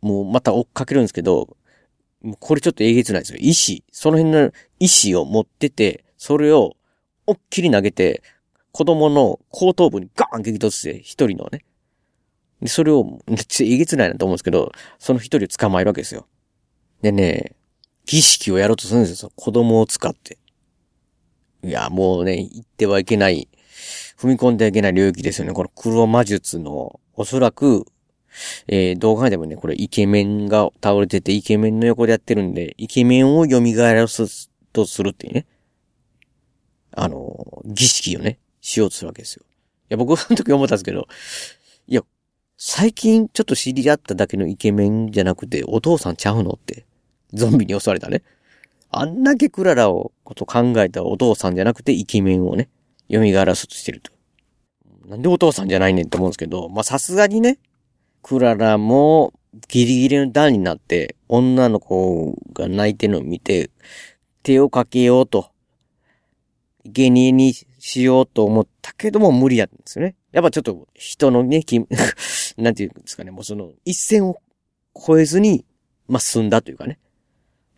[0.00, 1.56] もうまた追っかけるんですけど、
[2.22, 3.38] もうこれちょっとえげつないですよ。
[3.40, 6.76] 石、その辺の石を持ってて、それを、
[7.26, 8.22] おっきり投げて、
[8.72, 11.64] 子供の後頭部にガーン激突して、一人のね。
[12.60, 16.26] で、それを、めっちゃえげつないなと思うんですけど、その一人を捕まえるわけですよ。
[17.02, 17.52] でね、
[18.06, 19.32] 儀式をやろうとするんですよ。
[19.34, 20.38] 子供を使って。
[21.62, 23.48] いや、もうね、言ってはいけない、
[24.18, 25.52] 踏み込んではいけない領域ですよね。
[25.52, 27.86] この黒魔術の、おそらく、
[28.68, 35.46] えー、動画でもね、これイケメンが倒れてて、イケメンの横でやってるんで、イケメンを蘇らすとするっていうね。
[36.92, 39.44] あの、儀式をね、しようとするわけですよ。
[39.44, 39.46] い
[39.90, 41.08] や、僕その時思ったんですけど、
[42.62, 46.84] 最近ちょっと知り合っただけのイケメンじゃなくて、お父さんちゃうのって。
[47.32, 48.22] ゾンビに襲われたね。
[48.90, 52.68] あんだけクララをこと考えたお父さんじゃなくてイケメンをね、
[53.10, 54.12] 蘇らそうとしてると。
[55.08, 57.58] なんでお父さんじゃないねんって思うんですけど、まあさすがにね、
[58.22, 59.32] クララも
[59.68, 63.70] ギリギリの段になって、女の子が泣いてるのを見て、
[64.42, 65.50] 手をかけようと、
[66.84, 70.16] 芸人にしようと思ったけども無理だったんですよね。
[70.32, 71.62] やっぱちょっと人のね、
[72.56, 74.40] なんていうんですかね、もうその一線を
[74.96, 75.64] 越えずに、
[76.08, 76.98] まあ、済んだというかね。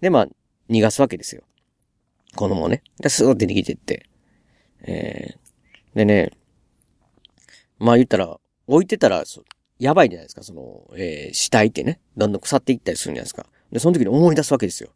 [0.00, 0.28] で、まあ、
[0.68, 1.42] 逃がすわけですよ。
[2.34, 2.82] 子供をね。
[2.98, 4.06] で、すぐ出てきてって。
[4.84, 6.32] えー、でね、
[7.78, 9.24] まあ言ったら、置いてたら、
[9.78, 13.46] やばいじゃないですか、その、えー、死体ってね、どんどん腐っていったりするんじゃないですか。
[13.70, 14.90] で、その時に思い出すわけですよ。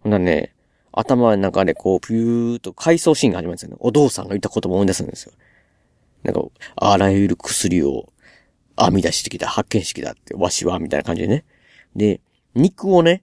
[0.00, 0.53] ほんならね、
[0.96, 3.76] 頭の中でこう、ピューっと回想シーンが始まるんですよね。
[3.80, 5.32] お父さんが言った言葉を思い出すんですよ。
[6.22, 6.42] なんか、
[6.76, 8.12] あらゆる薬を
[8.78, 11.44] 編み出してきた、発見してきたって、わしは、みたいな感じでね。
[11.96, 12.20] で、
[12.54, 13.22] 肉をね、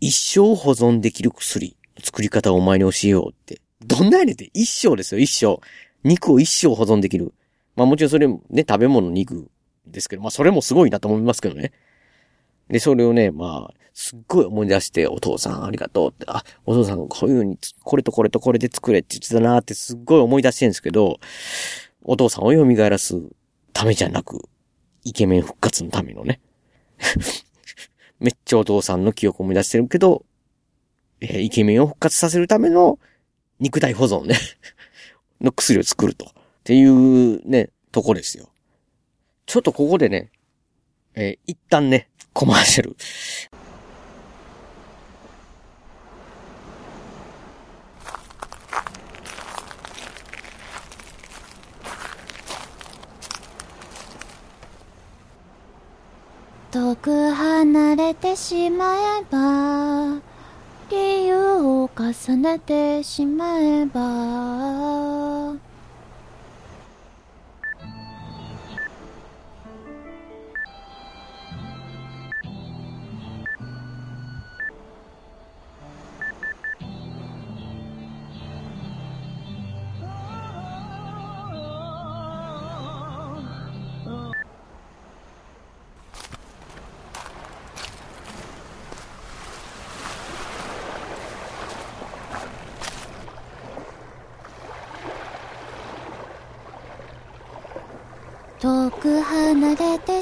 [0.00, 3.60] 一生保存できる薬、作り方をお前に教えようって。
[3.84, 5.60] どんなやねんって、一生ですよ、一生。
[6.04, 7.34] 肉を一生保存できる。
[7.74, 9.50] まあもちろんそれもね、食べ物肉
[9.86, 11.72] ですけど、まあそれもすごいなと思いますけどね。
[12.68, 21.18] で、それをね、まあ、すっごい思い出して、お父さんありがとうって、あ、お父さんこういう風に、これとこれとこれで作れって言ってたなってすっごい思い出してるんですけど、
[22.02, 23.18] お父さんを蘇らす
[23.72, 24.50] ためじゃなく、
[25.02, 26.42] イケメン復活のためのね。
[28.20, 30.26] めっちゃお父さんの記憶を思い出してるけど、
[31.22, 32.98] え、イケメンを復活させるための
[33.60, 34.36] 肉体保存ね
[35.40, 36.26] の薬を作ると。
[36.26, 36.28] っ
[36.64, 38.50] ていうね、とこですよ。
[39.46, 40.30] ちょっとここでね、
[41.14, 42.94] えー、一旦ね、コマーシャル。
[56.76, 60.20] 遠く離れてしまえば
[60.90, 65.56] 理由を重ねてしまえば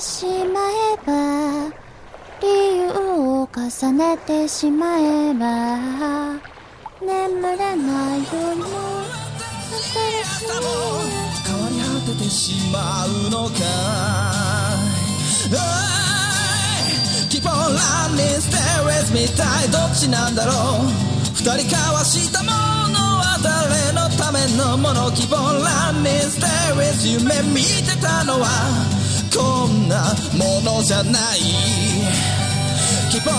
[0.05, 0.61] しま
[0.93, 1.73] えば
[2.43, 6.39] 理由を重ねてしまえば
[7.01, 8.67] 眠れない夜も
[9.73, 10.53] 新しい。
[11.47, 13.55] 変わり果ててしまうのか
[17.31, 20.87] Keep on running, stay with me 一体どっちなんだろう。
[21.35, 25.11] 二人交わしたものは誰のためのもの？
[25.13, 28.47] 希望ランニングステーレス夢見てたのは
[29.37, 31.41] こんなものじゃない。
[33.11, 33.35] 希望ラ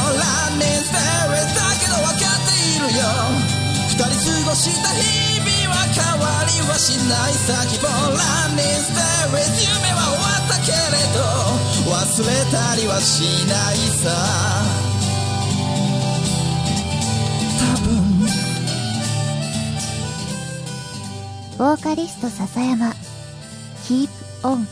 [0.49, 3.03] ンニングステーレスだけど分かっているよ。
[3.88, 4.12] 二人過
[4.49, 7.63] ごした日々は変わりはしないさ。
[7.67, 11.23] 希望ランニングステーレス夢は終わったけれど
[11.91, 11.95] 忘
[12.27, 14.12] れたりはしないさ。
[17.58, 17.88] 多分。
[21.58, 22.93] ボーカリスト笹山。
[23.88, 24.10] Keep
[24.43, 24.65] on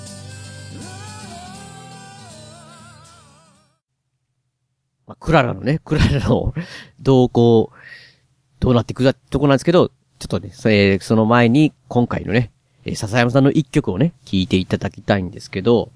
[5.24, 6.54] クララのね、クララの
[7.00, 7.72] 動向、
[8.60, 9.88] どうなっていくかとこなんですけど、
[10.20, 12.52] ちょっとね、えーその前に今回のね、
[12.84, 15.92] えー笹山さんの一曲をね、聴いていただきたいんですけど、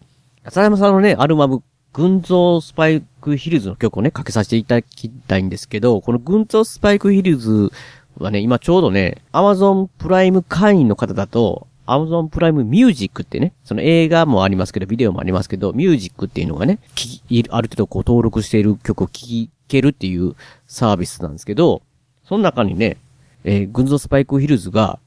[0.45, 1.61] 笹山さんのね、アルバム、
[1.91, 7.69] 群像スパイクヒルズの曲をね、かけさせていただきたいんですけど、この群像スパイクヒルズ
[8.17, 20.35] はね、今ちょうどね、Amazon プライム会員の方だと、Amazon プライムミュージックってね、その映画もありますけど、ビデオもありますけど、ミュージックっていうのがね、聞き、ある程度こう登録している曲を聴けるっていう
[20.67, 21.81] サービスなんですけど、
[22.25, 22.97] その中にね、
[23.43, 24.99] えー、群像スパイクヒルズが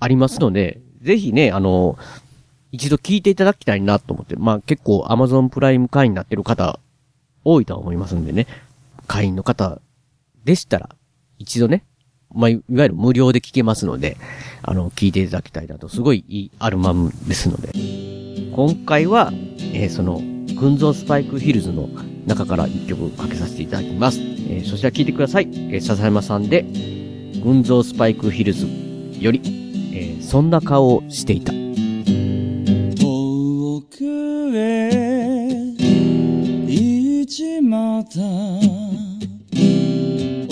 [0.00, 1.96] ありますので、ぜひね、あの、
[2.72, 6.78] 一度聞いていただきたいなと思って、まあ結構 Amazon プライム会員になってる方
[7.44, 8.46] 多いとは思いますんでね、
[9.06, 9.80] 会員の方
[10.44, 10.90] でしたら、
[11.38, 11.84] 一度ね、
[12.34, 14.16] まあ、いわゆる無料で聞けますので、
[14.62, 17.70] あの、聞いていただきたいなと、すごいいいアルバムですので、
[18.54, 19.32] 今回は、
[19.72, 20.20] えーその、
[20.58, 21.88] 群像スパイクヒルズの
[22.26, 24.18] 中から一曲かけさせていただきます。
[24.20, 25.48] えーそちら聞いてください。
[25.52, 26.64] えー笹山さんで、
[27.42, 28.66] 群像スパイクヒルズ
[29.18, 29.40] より、
[29.94, 31.52] えーそんな顔をしていた。
[31.52, 31.58] 遠
[33.90, 34.04] く
[34.56, 34.90] へ
[36.66, 38.20] 行っちまた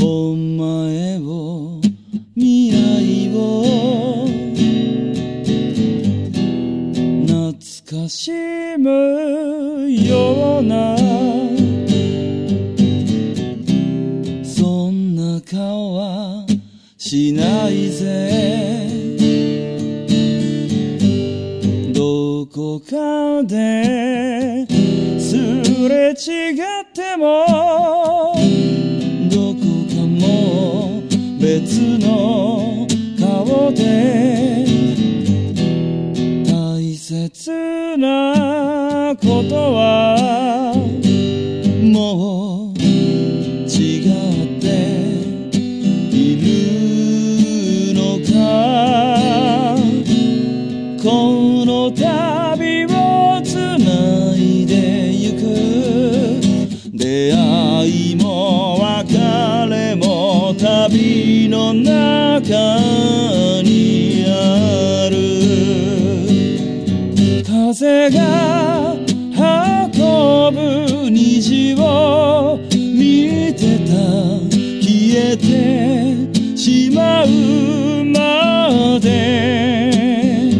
[0.02, 1.47] お前を
[8.08, 8.32] し
[8.78, 10.96] むような
[14.42, 16.46] そんな顔は
[16.96, 18.88] しないぜ。
[21.92, 24.66] どこかで
[25.18, 25.36] す
[25.88, 28.34] れ違っても
[29.30, 31.02] どこかも
[31.38, 32.86] 別の
[33.20, 34.37] 顔で
[37.98, 40.17] なことは。
[77.18, 80.52] まうまで。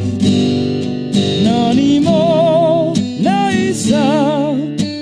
[1.45, 2.93] 何も
[3.23, 4.55] ないさ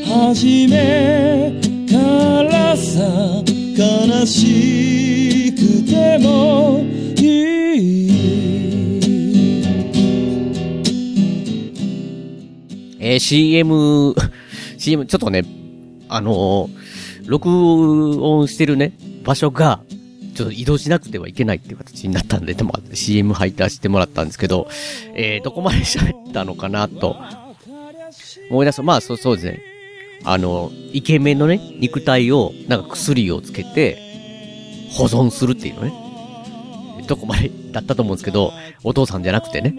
[0.05, 1.53] 初め
[1.91, 3.43] からさ
[3.77, 6.85] 悲しくても
[7.17, 7.23] い
[7.77, 8.11] い。
[13.01, 14.15] えー CM、
[14.77, 15.45] CM、ちょっとね、
[16.09, 16.87] あのー
[17.27, 17.49] 録
[18.23, 18.93] 音してるね、
[19.25, 19.81] 場所が、
[20.37, 24.69] ちょっと移動しなくてはいけないっていう形になったんで、でも CM 入ってしてもらったんですけど、
[25.15, 27.17] えー、どこまで喋ったのかなと、
[28.51, 28.83] 思い出す。
[28.83, 29.63] まあ、そう、そうですね。
[30.25, 33.99] あの、イケメンのね、肉体を、なんか薬をつけて、
[34.91, 35.93] 保存するっていうのね。
[37.07, 39.75] どこまでだったと思うんですけど、お父さんじゃなくてね。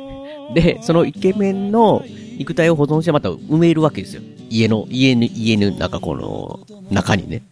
[0.53, 2.03] で、そのイケメンの
[2.37, 4.21] 肉体を保存してまた埋めるわけですよ。
[4.49, 7.43] 家の、家の、家の中この、中にね、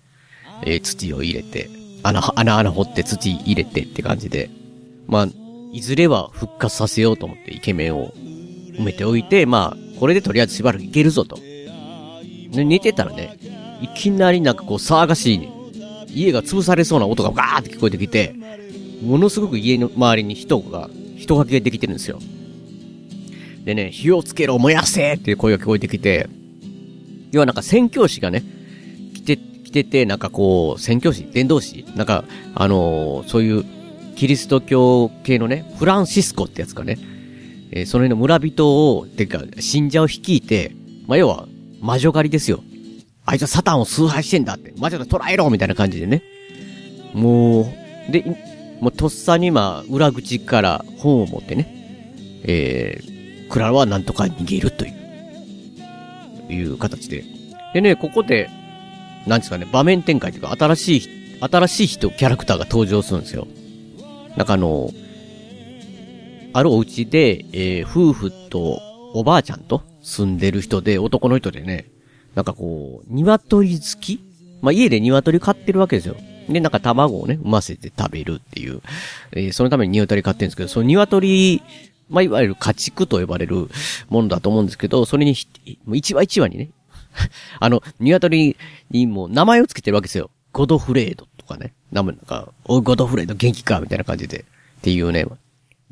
[0.63, 1.70] えー土を入れて、
[2.08, 4.50] 穴、穴、穴掘って土入れてって感じで。
[5.08, 5.28] まあ、
[5.74, 8.13] いずれは復活させようと思ってイケメンを
[8.78, 11.36] 埋めておいて、まあ、これでとりあえずしばらくいけるぞと。
[11.36, 13.38] で、寝てたらね、
[13.82, 15.50] いきなりなんかこう騒がしい、ね、
[16.10, 18.36] 家が潰されそうな音がガーって聞こえてきて、
[19.04, 22.20] ものすごく家の周りに人が、人影ができてるんですよ。
[23.65, 26.30] でね、火をつけろ、燃やせっていう声が聞こえてきて、
[27.32, 28.44] 要はなんか宣教師がね、
[29.65, 32.23] 来て、て、なんかこう、宣教師伝道師なんか、
[32.54, 33.65] あのーそういう、
[34.15, 36.97] キリスト教系のね、フランシスコってやつかね、
[37.71, 40.71] えーその辺の村人を、てか、信者を率いて、
[41.08, 41.47] まあ、要は、
[41.82, 42.63] 魔女狩りですよ。
[43.25, 44.73] あいつはサタンを崇拝してんだって。
[44.78, 46.21] 魔女で捕らえろみたいな感じでね。
[47.13, 48.23] もう、で、
[48.80, 54.89] もうとっさにまあ、裏口から本を持ってね、えー、クララはなんとか逃げるとい
[56.49, 57.23] う、いう形で。
[57.73, 58.49] でね、ここで、
[59.28, 63.48] なんですかね、場面展開というか、新しい、新しい人、キャラクターが登場するんですよ。
[64.38, 64.92] なんかあの、
[66.54, 68.80] あるお家で、えー、夫婦と
[69.14, 71.88] おばあちゃんと住んでる人で、男の人でね、
[72.36, 74.20] なんかこう、鶏好き？
[74.62, 76.16] まあ、家で鶏飼ってるわけですよ。
[76.50, 78.82] で、なんか卵をね、産ませて食べるっていう。
[79.32, 81.62] えー、そのために鶏飼ってるんですけど、その鶏、
[82.10, 83.68] まあ、いわゆる家畜と呼ばれる
[84.10, 85.36] ものだと思うんですけど、それに、
[85.94, 86.70] 一話一話にね、
[87.60, 88.58] あの、鶏
[88.91, 90.30] にも名前を付けてるわけですよ。
[90.51, 91.73] ゴドフレードとかね。
[91.91, 94.45] 名前なんか、おい、ゴドフレード元気かみたいな感じで。
[94.80, 95.25] っていうね、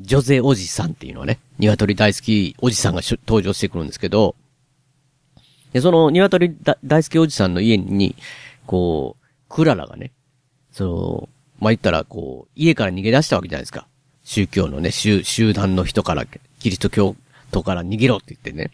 [0.00, 4.34] ジョゼおじさんっていうのはね、鶏大好きおじさんが登場してくるんですけど、
[5.72, 8.14] で、その鶏大好きおじさんの家に、
[8.66, 10.12] こう、クララがね、
[10.72, 11.28] その、
[11.60, 13.86] まあ、言ったら、こう、家から逃げ出したわけじゃないですか。
[14.24, 16.26] 宗教のね、集団の人から、
[16.58, 17.16] キリスト教
[17.50, 18.70] 徒から逃げろって言ってね。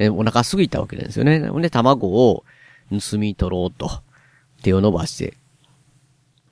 [0.00, 1.40] で、お腹すぎたわけなんですよね。
[1.40, 2.42] で、卵を
[2.88, 4.00] 盗み取ろうと、
[4.62, 5.34] 手を伸ばして、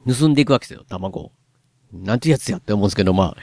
[0.07, 1.33] 盗んでいくわけですよ、卵を。
[1.95, 3.37] なんてやつやって思うんですけど、まあ、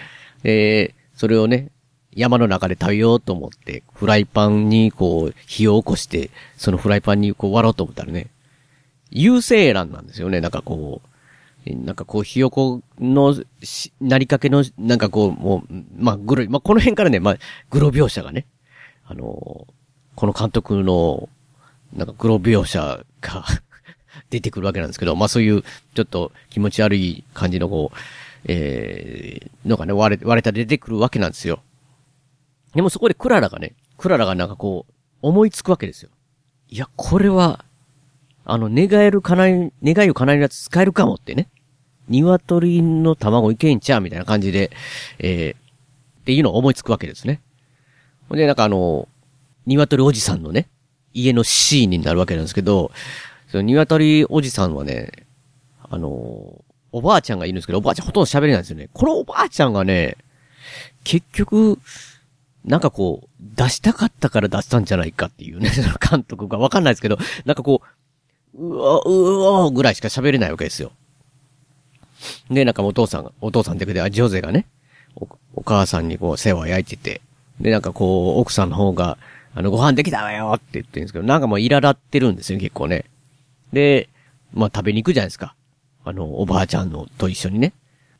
[0.44, 1.72] えー、それをね、
[2.16, 8.28] 山の中で食べようと思って、フライパンにこう、火を起こして、そのフライパンにこう割ろうと思ったらね、
[9.10, 11.02] 有精卵なんですよね、なんかこ
[11.68, 17.38] う、なんかこう、ひよこのし、なりかけの、なんかこう、もう、まあ、グロ、まあ、この辺からね、まあ、
[17.72, 18.46] グロ描写がね、
[19.08, 19.68] あの
[20.16, 21.30] この監督の、
[21.94, 23.46] なんかグロ描写が
[24.30, 27.98] 出てくるわけなんですけど、まあそういう、ちょっと気持ち悪い感じのこう、
[28.46, 31.62] えー、のがね、割れ、割れたら出てくるわけなんですよ。
[32.74, 36.10] でもそこでクララがね、クララがなんかこう、思いつくわけですよ。
[36.70, 37.66] いや、これは、
[38.44, 41.50] あの、願える叶い、願いを叶えるやつ使えるかもってね。
[42.08, 44.72] 鶏の卵いけんちゃうみたいな感じで、
[45.18, 47.42] えー、っていうのを思いつくわけですね。
[48.30, 49.08] ほんで、なんかあの、
[49.66, 50.68] 鶏おじさんのね、
[51.14, 52.92] 家のシーンになるわけなんですけど、
[53.50, 55.12] その鶏おじさんはね、
[55.82, 58.90] あの、おばあちゃんがいるんですけど、おばあちゃんほとんど喋れないんですよね。
[58.94, 60.18] このおばあちゃんがね、
[61.04, 61.80] 結局、
[62.66, 67.82] なんかこう、出したかったから出したんじゃないかっていうね、 その監督がわかんないですけど、なんかこ
[68.56, 70.92] う、うわ、うわ、ぐらいしか喋れないわけですよ。
[72.50, 74.66] で、なんかお父さん、お父さんってで、ジョゼがね、
[75.16, 77.22] お、お母さんにこう世話焼いてて、
[77.60, 79.18] で、なんかこう、奥さんの方が、
[79.56, 83.06] あの、ご飯できたわよって言ってるんですけど、なんかもう苛立ってるんですよ、結構ね。
[83.72, 84.10] で、
[84.54, 85.56] まあ食べに行くじゃないですか。
[86.04, 87.74] あの、おばあちゃんのと一緒にね。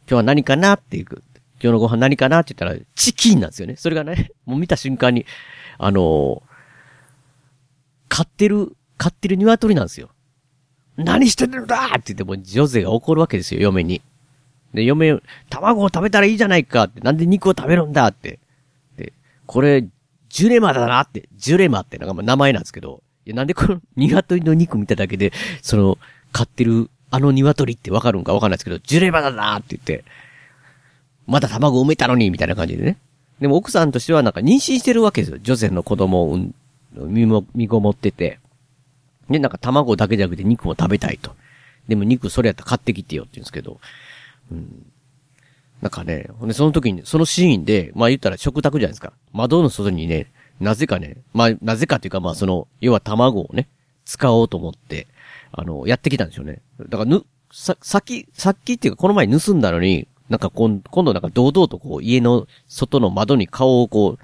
[0.08, 1.24] 今日は何かなって行く。
[1.62, 3.76] 今日のご飯何かなって言ったら、チキンなんですよね。
[3.76, 5.26] それがね、 もう見た瞬間に、
[5.78, 6.42] あの
[8.08, 10.10] 飼ってる、飼ってる鶏なんですよ。
[10.96, 14.02] 何してるんだって言っても、ジョゼが怒るわけですよ、嫁に。
[14.74, 15.20] で、嫁、
[15.50, 18.40] 卵を食べたらいいじゃないかって、なんで肉を食べるんだって。
[18.96, 19.12] で、
[19.46, 19.86] これ、
[20.30, 25.98] ジュレマだなって、ジュレマってなんか名前なんですけど、いや、なんでこの 鶏の肉見ただけで、その、
[26.32, 30.04] 飼ってるあの鶏ってわかるんかわかんないですけど、ジュレマだなって言って、
[31.28, 32.98] まだ卵産めたのに、みたいな感じでね。
[33.40, 35.38] でも奥さんとしてはなんか妊娠してるわけですよ。
[35.40, 36.40] ジョゼの子供を
[36.94, 38.40] 身も、身ごもってて。
[39.30, 41.36] で、なんか卵だけじゃなくて肉も食べたいと。
[41.88, 43.80] でも肉それやったら買ってきてよって言うんですけど。
[44.52, 44.86] うん。
[45.86, 49.14] なんかね、ほんでその時に、そのシーンで、まあ言ったら食卓じゃないですか。
[49.34, 53.68] 窓の外にね、なぜかね、まあなぜかっていうかまあその、要は卵をね、
[54.04, 55.06] 使おうと思って、
[55.52, 56.64] あの、やってきたんですよね。
[56.80, 64.20] だからぬ、さ、さっき、さっきっていうかこの前盗んだのに、なんか今今度なんか堂々とこう家の外の窓に顔をこう、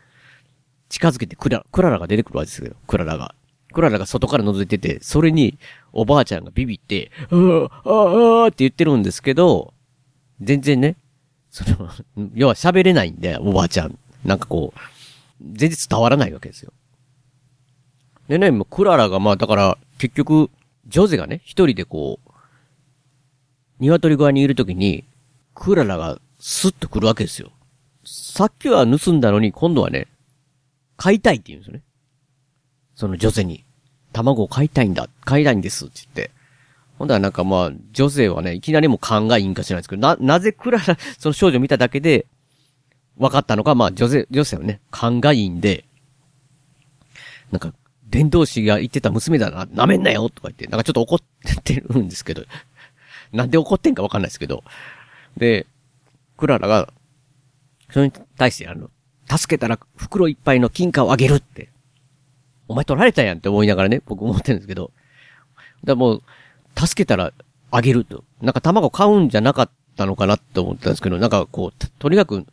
[0.90, 2.74] 近づけてクラ、クララが出てくるわけですよ。
[2.88, 3.36] クララが。
[3.72, 5.60] クララが外から覗いてて、それに
[5.94, 9.76] おばあちゃんがビビって、ああ、ああって言ってるんですけど、
[10.42, 10.98] 全然ね、
[11.52, 11.90] その、
[12.34, 13.98] 要は喋れないんで、おばあちゃん。
[14.26, 14.80] なんかこう、
[15.54, 16.72] 全然伝わらないわけですよ。
[18.28, 20.50] でね、もうクララがまあだから、結局、
[20.88, 22.32] ジョゼがね、一人でこう、
[23.80, 25.04] 鶏側にいるときに、
[25.54, 27.52] クララがスッと来るわけですよ。
[28.06, 30.08] さっきは盗んだのに、今度はね、
[30.96, 31.84] 買いたいって言うんですよね。
[32.96, 33.66] その女性に。
[34.14, 35.10] 卵を買いたいんだ。
[35.26, 36.32] 買いたいんですって言って。
[37.02, 42.28] ほんだらなんかまあ、女性はね、いきなりも勘がいいんか知らないですけど、な、なぜクララ、 その少女見ただけで、
[43.18, 45.86] 分かったのか、まあ、女性、女性はね、勘がいいんで、
[47.50, 47.74] なんか、
[48.06, 51.20] 伝道師が言ってた娘だな、舐めんなよとか言って、なんかちょっと怒っ
[51.64, 52.44] てるんですけど、
[53.34, 54.64] なんで怒ってんかわかんないですけど、
[55.38, 55.66] で、
[56.38, 56.94] クララが、
[57.90, 58.92] それに対してあの、
[59.28, 61.70] 助けたら袋いっぱいの金貨をあげるって、
[62.68, 64.92] お前取られたやんって思いながらね、僕思ってるんですけど、
[65.84, 66.24] だもう、
[66.78, 67.34] 助けたら
[67.72, 68.24] あげると。
[68.42, 72.46] なんか卵買うんじゃなかったのかなって思ったんですけど、なんかこう、とにかく、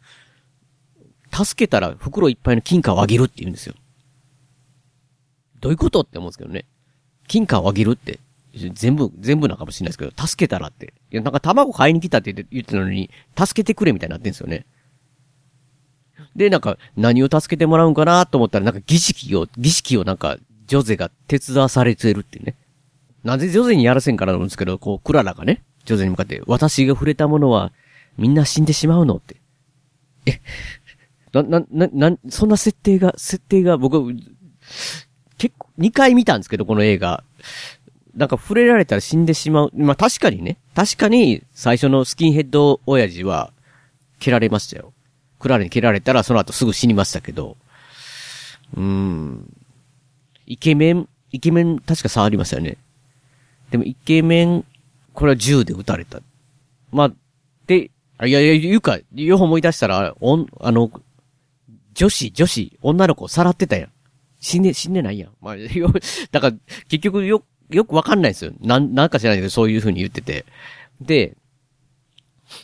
[1.32, 3.74] 助けたら袋いっぱいの金貨をあげるって言うんですよ。
[5.60, 6.66] どういうことって思うんですけどね。
[7.26, 8.20] 金貨をあげるって、
[8.72, 10.94] 全部、全部なのかもしれないですけど、助けたらって。
[11.10, 14.66] いや、なんか卵買いに来たって言って言ってたのに、助けてくれみたいになってんですよね。
[16.34, 22.54] で、なんか、何を助けてもらうんかなと思ったら、なんか儀式を、儀式をなんか、ジョゼが手伝わされてるってね。
[23.28, 27.72] なぜジョゼにやらせんからなんですけど、こう、クララがね、ジョゼに向かって、私が触れたものは、
[28.16, 29.36] みんな死んでしまうのって。
[30.24, 30.40] え、
[31.34, 34.02] な、な、な、な、そんな設定が、設定が僕、
[35.36, 37.22] 結構、2回見たんですけど、この映画。
[38.16, 39.72] なんか触れられたら死んでしまう。
[39.74, 40.56] まあ確かにね。
[40.74, 43.52] 確かに、最初のスキンヘッド親父は、
[44.20, 44.94] 蹴られましたよ。
[45.38, 47.58] クララに蹴られたら、その後すぐ死にましたけど。
[48.74, 49.52] うーん。
[50.46, 52.78] イケメン、イケメン確か触りましたよね。
[53.70, 54.64] でもイケメン、
[55.12, 56.20] これは銃で撃たれた。
[56.90, 57.12] まあ、
[57.66, 60.90] で、あいやいや、言うか、よく思い出したら、おん、あの、
[61.94, 63.90] 女子、女子、女の子さらってたやん。
[64.40, 65.30] 死んで、死んでないやん。
[65.40, 65.92] まあ、 よ、
[66.30, 66.56] だから、
[66.88, 68.52] 結局よ、よくわかんないですよ。
[68.60, 70.46] なん、なんか知らないけど、そういう風に言ってて。
[71.00, 71.36] で、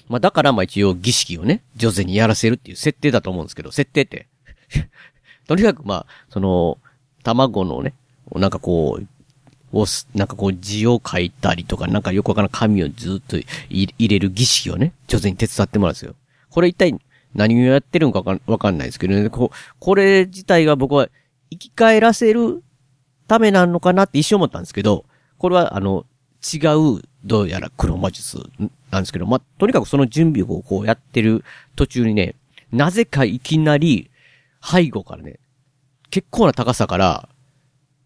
[0.08, 4.28] まあだからまあ一応儀式をね、ジョゼにやらせるっていう設定だと思うんですけど、設定って。
[5.46, 6.78] とにかくまあ、その、
[7.22, 7.94] 卵のね、
[8.32, 9.06] なんかこう、
[9.74, 13.36] を、なんかこう字を書いたりとか、なんかよくわからん紙をずっと
[13.68, 16.14] 入れる儀式をね、ジョゼに手伝ってもらうんですよ。
[16.50, 16.94] これ一体
[17.34, 21.08] 何をやってるのかわかんないですけどね、こうこれ自体が僕は
[21.50, 22.62] 生き返らせる
[23.26, 25.04] ためなのかなって一瞬思ったんですけど、
[25.38, 26.06] これはあの、
[26.42, 26.58] 違
[26.98, 28.38] う、どうやら黒魔術
[28.90, 31.42] なんですけど、ま、とにかくその準備をこうやってる
[31.74, 32.34] 途中にね、
[32.70, 34.10] なぜかいきなり、
[34.62, 35.38] 背後からね、
[36.10, 37.28] 結構な高さから、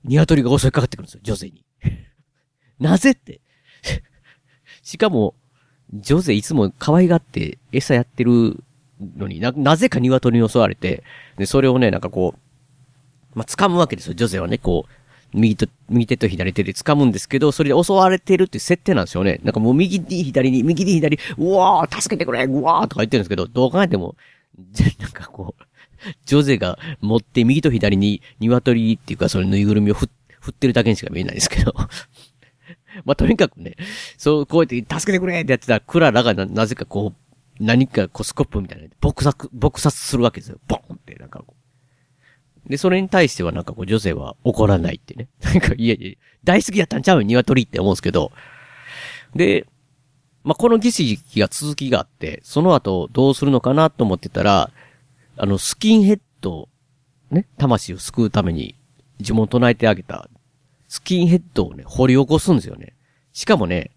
[0.08, 1.64] 鶏が襲いかかってくるんですよ、ジョゼに。
[2.80, 3.40] なぜって。
[4.82, 5.34] しかも、
[5.94, 8.62] ジョゼいつも可愛がって餌やってる
[9.16, 11.02] のにな、なぜか鶏に襲われて、
[11.36, 14.92] で、それをね、なんかこう、まあ、掴むわけですよ、ジョゼはね、こう、
[15.34, 19.40] 右と、右手と左手で掴むんですけど、それで襲われてるっていう設定なんですよね。
[19.44, 24.16] なんかもう右に左に、右に左、うわー助けてくれうわーとか言ってるんですけど、どう考えても、
[24.72, 25.62] じ ゃなんかこう、
[26.24, 30.08] ジョゼが持って右と左に鶏っていうかそのぬいぐるみを振
[30.50, 31.74] ってるだけにしか見えないですけど。
[33.04, 33.76] まあ、とにかくね、
[34.16, 40.58] そう、こうやって助けてくれってやってたら、クララがな、なぜかこう、何かこうスコップみたいな、撲殺、撲殺するわけですよ。
[40.66, 41.54] ボンって、なんかこ
[42.66, 42.68] う。
[42.68, 45.28] で、それに対してはなんかこう、女性は怒らないってね。
[45.42, 48.32] なんか、いやいや、大好きやったんちゃうよ、鶏って思うんですけど。
[49.34, 49.66] で、
[50.44, 54.70] まあ、この儀式が続きがあって、その後どうするのかなと思ってたら、
[55.40, 56.68] あの、スキンヘッド、
[57.30, 58.74] ね、魂を救うために
[59.20, 60.28] 呪文唱えてあげた、
[60.88, 62.94] スキンヘッドをね、掘り起こすんですよね。
[63.32, 63.92] しかもね、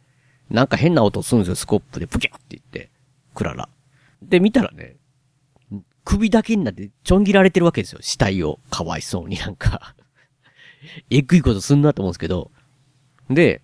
[0.51, 2.91] なんか変な音するんですよ、スコップで、ブキャって言って、
[3.33, 3.69] クララ。
[4.21, 4.97] で、見たらね、
[6.05, 8.59] 首だけになってちょん切られてるわけですよ、死体を。
[8.69, 9.95] かわいそうになんか。
[11.09, 12.51] えぐいことすんなと思うんですけど。
[13.31, 13.61] で、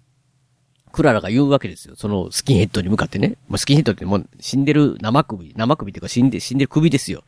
[0.91, 1.95] クララが言うわけですよ。
[1.95, 3.38] そのスキンヘッドに向かってね。
[3.49, 7.23] まあ、スキンヘッドってもう死んでる生首、生首っていうか死んで、死んでる首ですよ。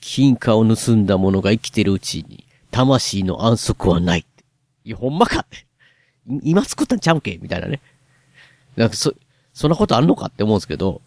[0.00, 4.26] 金貨を盗んだ者が生きてるうちに、魂の安息はない。
[4.84, 5.66] いや、ほんまかって。
[6.42, 7.80] 今作ったんちゃうけみたいなね。
[8.76, 9.14] なんかそ、
[9.54, 11.02] そんなことあんのかって思うんですけど、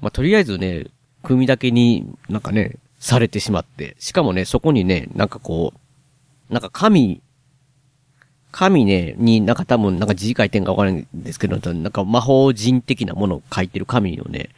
[0.00, 0.86] まあ、とりあえずね、
[1.22, 7.22] 組だけになんかね、されてしまって、しかもね、そこにね、なんかこう、なんか神、
[8.52, 14.50] 神ね、になんか多分なんか字書いてんかわからないんですけど、なんか魔法人的なものを書いてる神をね、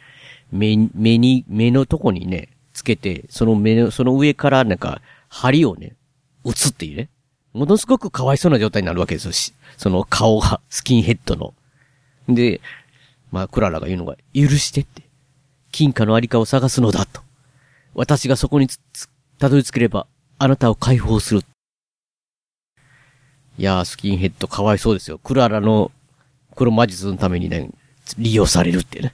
[0.51, 5.95] 目、目に、目のとこにね、つけて、その目の、その上からなんか、針をね、
[6.43, 7.09] 打つっていうね。
[7.53, 9.31] ものすごくかわいそうな状態になるわけですよ。
[9.31, 11.53] しその顔が、スキンヘッドの。
[12.27, 12.61] で、
[13.31, 15.03] まあ、クララが言うのが、許してって。
[15.71, 17.21] 金貨のありかを探すのだと。
[17.93, 18.67] 私がそこに、
[19.39, 20.07] たどり着ければ、
[20.39, 21.41] あなたを解放する。
[23.57, 25.19] いやー、スキンヘッドかわいそうですよ。
[25.19, 25.91] クララの
[26.55, 27.69] 黒魔術のためにね、
[28.17, 29.13] 利用されるってね。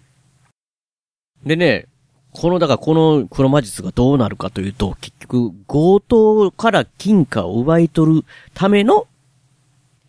[1.46, 1.88] でね、
[2.32, 9.08] この、だからこの黒魔術がどうなるかというと、結局、強盗から金貨を奪い取るための、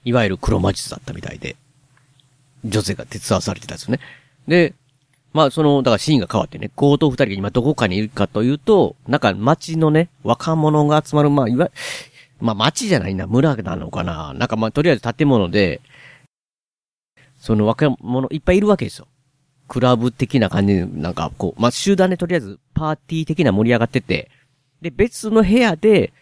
[0.04, 1.56] いわゆる黒魔術だったみたいで、
[2.64, 4.00] 女性が手伝わされてたんですよね。
[4.46, 4.74] で、
[5.32, 11.70] まあその、だからシーンが変わってね、強盗二人が今どこかにいるかというと、なんか街のね、若者が集まる、まあいわ、
[12.40, 14.34] まあ街じゃないな、村なのかな。
[14.34, 15.80] なんかまあとりあえず建物で、
[17.38, 19.06] その若者いっぱいいるわけですよ。
[19.70, 24.28] クラブ的な感じで、なんかこう、まあ、集団でとりあえずパーティー的な盛り上がってて、
[24.82, 26.12] で、別の部屋で、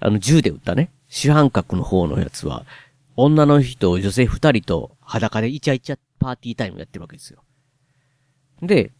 [0.00, 2.66] あの、銃で撃ったね、主犯格の方のやつは、
[3.14, 7.44] 女の人、女性二人と裸でイチャイチャパーティータイムやってるわけですよ。
[8.60, 8.90] で、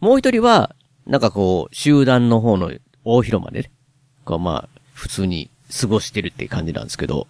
[0.00, 0.74] もう一人は、
[1.06, 2.72] なんかこう、集団の方の
[3.04, 3.70] 大広間でね、
[4.24, 7.28] こうまあ、普通に過ごしてるって感じなんですけど、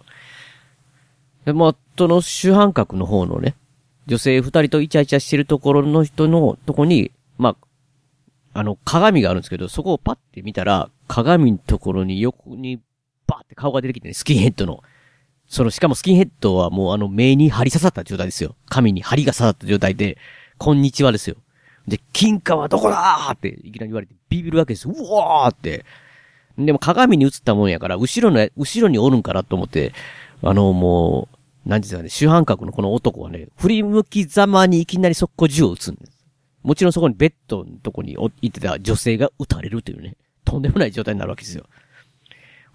[1.45, 3.55] で、まあ、その主犯格の方のね、
[4.07, 7.55] 女性二人とイチャイチャしてるところの人のとこに、ま
[8.53, 12.81] あ、あの、鏡があるんですけど、そこをパッて見たら、鏡のところに横に
[13.27, 14.83] バーって顔が出てきてね、スキンヘッドの。
[15.47, 18.55] その、しかもスキンヘッドはもうあの目に針刺さった状態ですよ。
[18.69, 20.17] 髪に針が刺さった状態で、
[20.57, 21.37] こんにちはですよ。
[21.87, 24.87] で、金貨はどこだーっていきなり言われてビビるわけです。
[24.87, 25.85] うわーって。
[26.57, 29.93] でも鏡に映ったもんやから、後ろの、後ろにおるんかなと思って、
[30.41, 31.32] あの、もう
[31.65, 36.13] う、何ですかね、主犯格のこの男はね、振り向きざまにいきなり速攻銃を撃つんです。
[36.63, 41.65] もちろんそこにベッドのとこに行ってた女性が撃たれるというね、とんでもない状態になるわけですよ。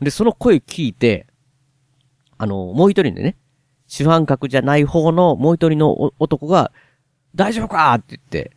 [0.01, 1.26] で、その声聞いて、
[2.36, 3.36] あの、もう一人でね、
[3.86, 6.70] 主犯格じゃない方のもう一人の男が、
[7.34, 8.53] 大丈夫かって言って、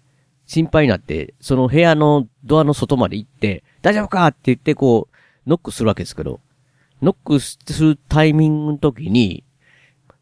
[0.45, 6.41] 心配になって、その部屋のドアの外まで行って、大丈夫かって言って、こう、ノックするわけですけど、
[7.01, 9.43] ノックするタイミングの時に、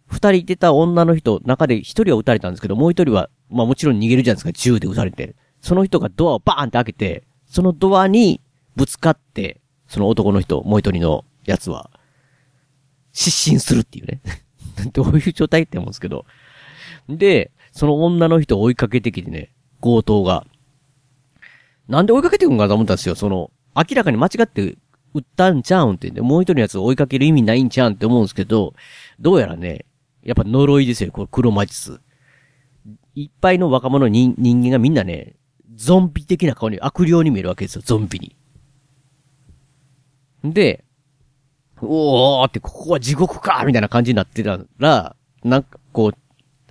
[0.10, 5.36] 二人出た女の人、中で一人は撃たれたんですけど、もう一人は、まあもちろん逃げるじゃないですか、銃で撃たれて。
[5.62, 8.42] その人がドアをバーンって開けて、そのドアに
[8.76, 11.92] ぶつかって、その男の人、もう一人のやつは、
[13.14, 14.22] 失神するっていうね。
[14.94, 16.26] どういう状態って思うんですけど。
[17.08, 19.52] で、その女の人を追いかけてきてね、
[19.82, 20.46] 強盗が。
[21.88, 23.16] なんで追いかけてくんかと思ったんですよ。
[23.16, 24.78] その、明らかに間違って
[25.14, 28.74] 撃ったんちゃうんってで、もう一人のやつを追いかける意味ないんちゃうんって思うんですけど、
[29.20, 29.86] どうやらね、
[30.30, 32.02] やっぱ呪いですよ、これ黒魔術。
[33.16, 35.38] いっぱいの若者人人間がみんなね、
[35.74, 38.36] ゾンビ的な顔に悪霊に見えるわけですよ、ゾンビに。
[40.44, 40.86] で、
[41.82, 46.18] おーって、ここは地獄かみたいな感じになってたら、なんかこう、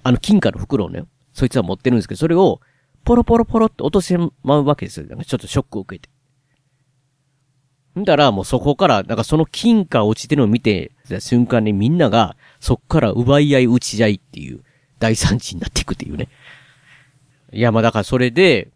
[0.04, 1.02] あの金貨の袋をね、
[1.32, 2.60] そいつは持ってるんですけど、それを、
[3.04, 5.06] ポロポロポロって落としてまうわけですよ。
[5.08, 6.08] なんかちょっとショックを受けて。
[7.98, 14.62] んだら、もうそこから、なんかその金貨落ちてるのを見て、瞬間にみんなが、そっから奪い合い打ち合いっていう、
[14.98, 16.28] 大惨事になっていくっていうね。
[17.52, 18.68] いや、まあだからそれで、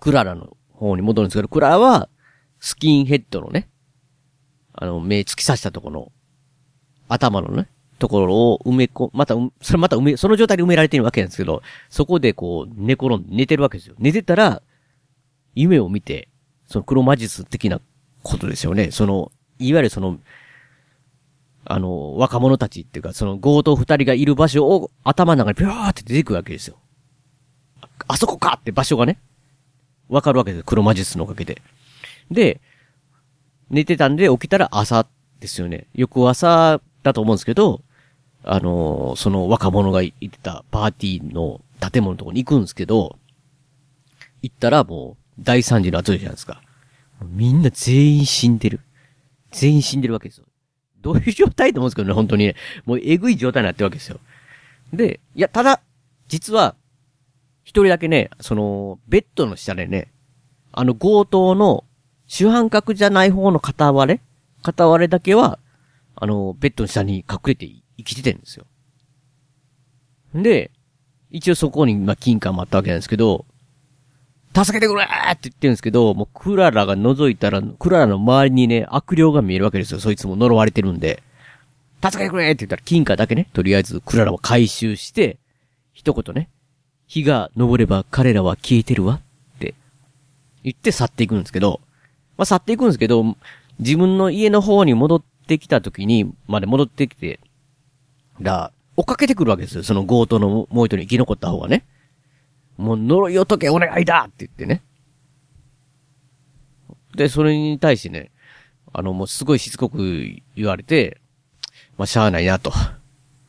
[0.00, 2.08] クララの方に戻るんですけど、クララは、
[2.58, 3.68] スキンヘッドのね、
[4.72, 6.12] あの、目突き刺したところ、
[7.08, 7.68] 頭のね、
[7.98, 13.94] ところを埋めこ、また、それまた埋め、その状態で埋められてるわけなんですけど、そこでこう、寝転んで寝てるわけですよ。
[13.98, 14.62] 寝てたら、
[15.54, 16.29] 夢を見て、
[16.70, 17.80] その黒魔術的な
[18.22, 18.92] ことですよね。
[18.92, 20.20] その、いわゆるその、
[21.64, 26.76] あの、若者たちっていうか、その強盗二人がいる場所を頭の中にピューって出てくるわけですよ。
[28.06, 29.18] あそこかって場所がね、
[30.08, 30.64] わかるわけですよ。
[30.64, 31.60] 黒魔術のおかげで。
[32.30, 32.60] で、
[33.68, 35.08] 寝てたんで起きたら朝
[35.40, 35.88] ですよね。
[35.92, 37.82] 翌朝だと思うんですけど、
[38.44, 43.18] あの、その若者がいてたパーティーの建物のとこに行くんですけど、
[44.42, 46.62] 行ったらもう大惨事の後じゃないですか。
[47.22, 48.80] みんな全員死んでる。
[49.50, 50.46] 全員死んでるわけですよ。
[51.00, 52.56] どういう状態と思うんですけどね、本当にね。
[52.84, 54.20] もうえぐい状態になってるわけですよ。
[54.92, 55.80] で、いや、ただ、
[56.28, 56.74] 実は、
[57.62, 60.12] 一人だけね、その、ベッドの下でね、
[60.72, 61.84] あの強盗の
[62.26, 64.20] 主犯格じゃない方の片割れ
[64.62, 65.58] 片割れだけは、
[66.14, 67.66] あの、ベッドの下に隠れて
[67.96, 68.66] 生きててるんですよ。
[70.34, 70.70] で、
[71.30, 73.46] 一応そこに、ま、金貨もあったわけなんですけど、
[74.54, 80.00] 助けてくれって言ってるんですけど、もうクララが覗いたら、クララの周りにね、悪霊が見えるわけですよ。
[80.00, 81.22] そいつも呪われてるんで。
[82.02, 85.38] 助けてくれって言ったら金貨だけね、とりあえずクララを回収して、
[85.92, 86.48] 一言ね、
[87.06, 89.74] 日が昇れば彼らは消えてるわって
[90.64, 91.80] 言って去っていくんですけど、
[92.38, 93.36] まあ、去っていくんですけど、
[93.78, 97.38] 自分の家の方に戻ってきた時に、まで戻ってきて、
[98.40, 99.82] だ、追っかけてくるわけですよ。
[99.82, 101.84] その強盗のもう一人生き残った方がね。
[102.80, 104.82] もう呪いを解けお願いだって言ってね。
[107.14, 108.30] で、それに対してね、
[108.92, 109.98] あの、もうすごいしつこく
[110.56, 111.20] 言われて、
[111.98, 112.72] まあ、しゃあないなと。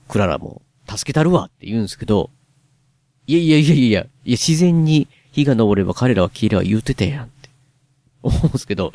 [0.08, 2.30] クララも、助けたるわって言うんですけど、
[3.26, 7.50] いやいやいやいやいや、自然に日が昇れば彼らは消えれば言うてたやんって。
[8.24, 8.92] 思うんですけど、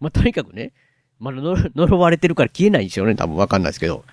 [0.00, 0.72] まあ、とにかくね、
[1.20, 1.42] まだ、あ、
[1.74, 4.04] 呪われてるから消えないんでしょうね、多分わかんないですけど。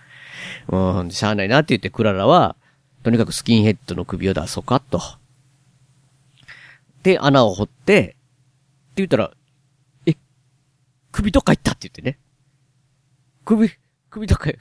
[0.69, 2.55] うん、しゃあないなって言ってクララは、
[3.03, 5.01] とにかくスキンヘッドの首を出そうか、と。
[7.03, 8.15] で、穴を掘って、って
[8.95, 9.31] 言ったら、
[10.05, 10.15] え、
[11.11, 12.17] 首どっか行ったって言ってね。
[13.43, 13.69] 首、
[14.09, 14.51] 首どっか、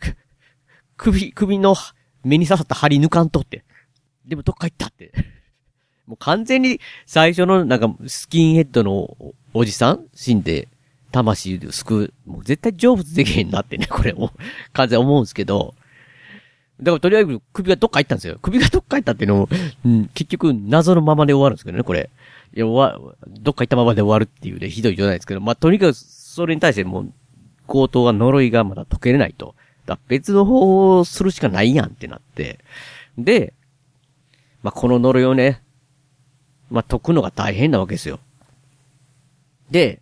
[0.96, 1.76] 首、首の
[2.24, 3.64] 目に刺さった針抜かんとって。
[4.26, 5.12] でもどっか行ったって。
[6.06, 9.16] もう完全に最初のなんかスキンヘッドの
[9.54, 10.68] おじさん死んで、
[11.12, 12.30] 魂で救う。
[12.30, 14.32] もう絶対成仏できへんなってね、これも
[14.72, 15.76] 完全思うんですけど。
[16.82, 18.38] だからとりあえず首がどっか行ったんですよ。
[18.42, 19.48] 首がどっか行ったっていうのも、
[19.84, 22.10] うん、結局謎のままで終わるんですけどね、これ。
[22.54, 27.12] いや、わ、どっか行ったままで終わるっていうね、ひどい状態ですけど、まあ、とにかく、それに対してもう、
[27.68, 29.54] 強盗は呪いがまだ解けれないと。
[29.86, 32.58] だ別の方法をするしかないやんってなって。
[33.16, 33.54] で、
[34.62, 35.62] まあ、この呪いをね、
[36.70, 38.18] まあ、解くのが大変なわけですよ。
[39.70, 40.00] で、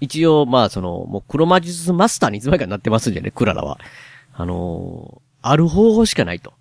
[0.00, 3.78] 一応、まあ、その、もう黒魔術マスターにいつまでかになってますんでね、クララは。
[4.32, 6.52] あのーある方法しかないと。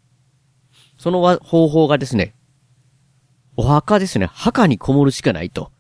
[0.97, 2.33] その方法がですね、
[3.55, 5.71] お墓ですね、墓にこもるしかないと。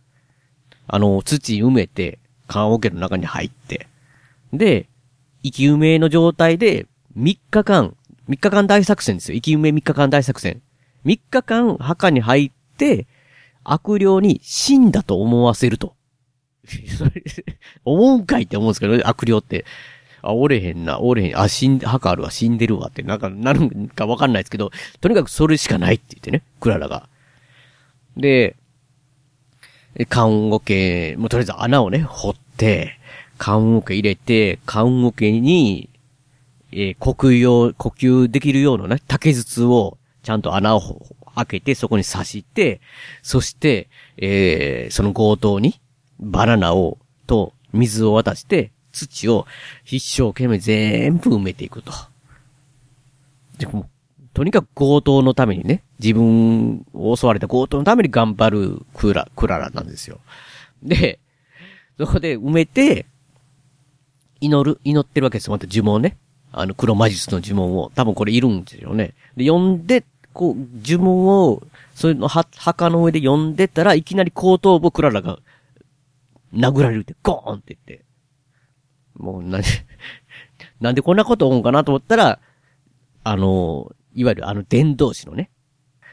[0.87, 3.87] あの、土埋めて、棺桶の中に入って。
[4.51, 4.89] で、
[5.43, 6.87] 生き埋めの状態で、
[7.17, 7.95] 3日間、
[8.27, 9.35] 3日間大作戦ですよ。
[9.35, 10.61] 生き埋め3日間大作戦。
[11.05, 13.07] 3日間墓に入って、
[13.63, 15.95] 悪霊に死んだと思わせると。
[17.85, 19.65] 思うんかいって思うんですけど、悪霊って。
[20.21, 27.07] あ、折れへんな、折れへん、あ、死ん、墓あるわ、死んでるわって、なんか、なるんかわかんないですけど、とにかくそれしかないって言ってね、クララが。
[28.17, 28.55] で、
[29.95, 32.99] え棺桶、もうとりあえず穴をね、掘って、
[33.37, 35.89] 棺桶入れて、棺桶に、
[36.71, 42.81] えー呼吸用、呼吸できるようなね、竹筒を、ちゃんと穴を開けて、そこに刺して、
[43.23, 45.79] そして、えーその強盗に、
[46.19, 48.71] バナナを、と、水を渡して、
[49.07, 49.47] 土を
[49.85, 51.91] 一生懸命全部埋めていくと。
[53.57, 53.89] でも
[54.33, 60.19] とにかく強盗のためにね、自分を襲われた強盗のために頑張るクラ、クララなんですよ。
[60.81, 61.19] で、
[61.97, 63.05] そこで埋めて、
[64.39, 65.51] 祈る、祈ってるわけですよ。
[65.51, 66.17] また呪文ね。
[66.51, 67.91] あの、黒魔術の呪文を。
[67.95, 69.13] 多分これいるんですよね。
[69.35, 71.61] で、読んで、こう、呪文を、
[71.93, 75.39] そういうの、は、墓の上で読んでたらいきなり後頭部クララが、
[76.53, 78.05] 殴られるって、ゴーンって言って。
[79.19, 79.65] もう、なに、
[80.79, 82.39] なんでこんなこと思うかなと思ったら、
[83.23, 85.51] あの、いわゆるあの伝道師のね、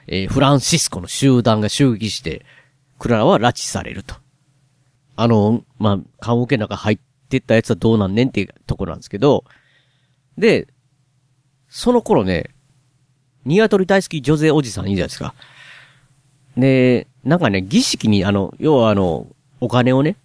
[0.07, 2.45] えーフランシスコの集団が襲撃して、
[2.99, 4.15] クララは拉致されると。
[5.17, 6.99] あの、まあ、棺桶の中入っ
[7.29, 9.45] てったやつはどうなんねんっていうところなんですけど、
[10.37, 10.69] で、
[11.69, 12.51] その頃ね、
[13.45, 15.35] ニワトリ大好き女性おじさんいいじゃないですか。
[16.57, 19.27] で、なんかね、儀式に、あの、要はあの、
[19.61, 20.17] お金をね、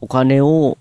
[0.00, 0.78] お金を、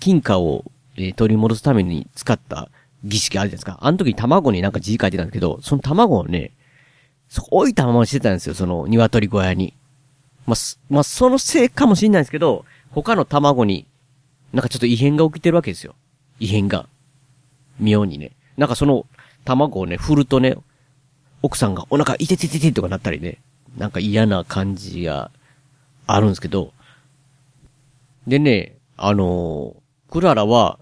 [0.00, 0.64] 金貨を、
[0.96, 2.70] え取り戻すために使った
[3.04, 3.78] 儀式あるじゃないですか。
[3.80, 6.52] あの時に卵になんか字書いてたんですけど、その卵をね、
[7.28, 9.74] そこ置いたまましてたんですよ、その鶏小屋に。
[10.46, 10.56] まあ、
[10.88, 13.86] まあ、そのせいかもしれないですけど、他の卵に、
[14.52, 15.94] なんかちょっと異変が起きてるわけですよ。
[16.38, 16.88] 異変が。
[17.80, 18.32] 妙にね。
[18.56, 19.06] なんかその、
[19.44, 20.56] 卵をね、振るとね、
[21.42, 23.38] 奥さんがお腹いててててとかなったりね、
[23.76, 25.30] なんか嫌な感じが
[26.06, 26.72] あるんですけど、
[28.26, 30.78] でね、あのークララは、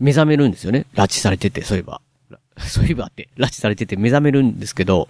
[0.00, 0.86] 目覚めるんですよね。
[0.94, 2.00] 拉致されてて、そういえば。
[2.58, 5.08] そういえばって、拉致されてて目覚めるんですけど、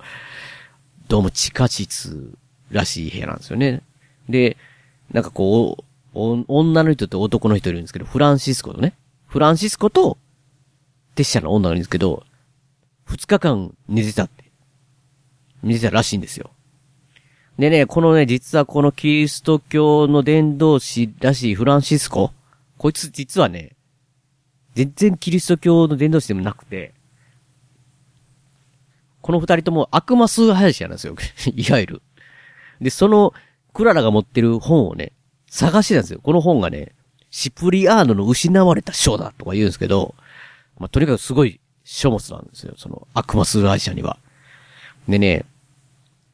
[1.08, 2.32] どうも地下室
[2.70, 3.82] らしい部屋なんですよね。
[4.28, 4.56] で、
[5.12, 5.84] なんかこう、
[6.14, 8.94] 女の人と男の人いるんですけど、フランシスコとね。
[9.26, 10.18] フランシスコと、
[11.14, 12.24] テッシャの女なんですけど、
[13.04, 14.44] 二日間寝てたって。
[15.62, 16.50] 寝てたらしいんですよ。
[17.58, 22.32] でね、このね、実はこのキリスト教の伝道師らしいフランシスコ、
[22.76, 23.74] こいつ実はね、
[24.78, 26.94] 全然キリスト教の伝道師でもなくて、
[29.20, 31.16] この二人とも悪魔崇拝者なんですよ。
[31.52, 32.02] いわゆる。
[32.80, 33.34] で、その、
[33.72, 35.14] クララが持ってる本をね、
[35.48, 36.20] 探してたんですよ。
[36.22, 36.92] この本がね、
[37.28, 40.14] シプリアーノの失われた書だとか言うんですけど、
[40.78, 42.74] まあ、とにかくすごい書物なんですよ。
[42.76, 44.18] その悪魔崇拝者には。
[45.08, 45.44] でね、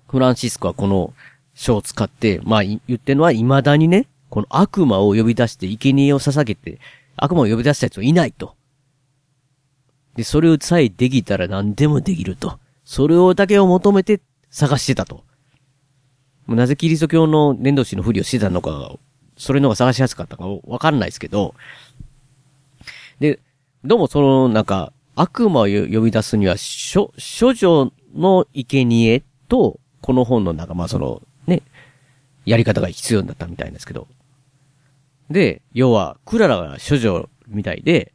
[0.07, 1.15] フランシスコはこの
[1.55, 6.79] 書を使って、まあ言ってるのは未だにね、この悪魔を呼び出して生贄を捧げて、
[7.17, 8.57] 悪魔を呼び出した奴はいないと。
[10.17, 12.59] で、それをさえできたら何でもできると。
[12.85, 15.25] それをだけを求めて探してたと。
[16.47, 18.97] なぜキリスト教の伝道師のふりをしてたのか、
[19.37, 21.55] それの方が探しやすかったかわかんないですけど、
[23.19, 23.41] で、
[23.85, 31.63] どうもその、なんか、悪魔を呼び出すには、処、処女の生贄と、この本のなんか、まあその、ね、
[32.45, 34.07] やり方が必要だったみたいですけど。
[35.31, 38.13] で、要は、クララが処女みたいで、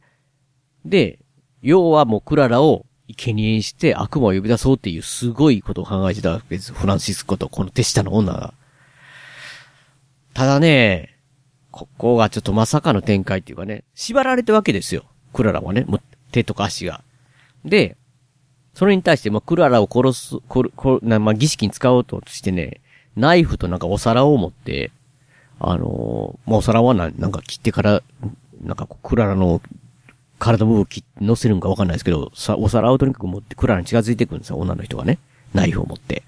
[0.84, 1.18] で、
[1.62, 6.72] 要はもうクララを生贄にして悪魔を呼び出そうっていうすごいことを考えてたわけです。
[6.72, 8.54] フランシスコとこの手下の女が。
[10.32, 11.16] ただね、
[11.70, 15.04] ここがちょっとまさかの展開っていうかね、縛られてるわけですよ。
[15.32, 16.00] クララはね、もう
[16.32, 17.02] 手とか足が。
[17.64, 17.96] で、
[18.74, 22.80] それに対して、ま、クララを殺す、こる、こるなまあ、儀式に使おうとしてね、
[23.16, 24.92] ナイフとなんかお皿を持って、
[25.60, 28.02] あのーまあ、お皿はななんか切ってから、
[28.62, 29.60] なんかこうクララの
[30.38, 35.18] 体部分切って乗せるんかわかんないですけど、さ、お皿をとにかく持ってクララに近づいていくんですよ、女の人がね。
[35.54, 36.24] ナイフを持って。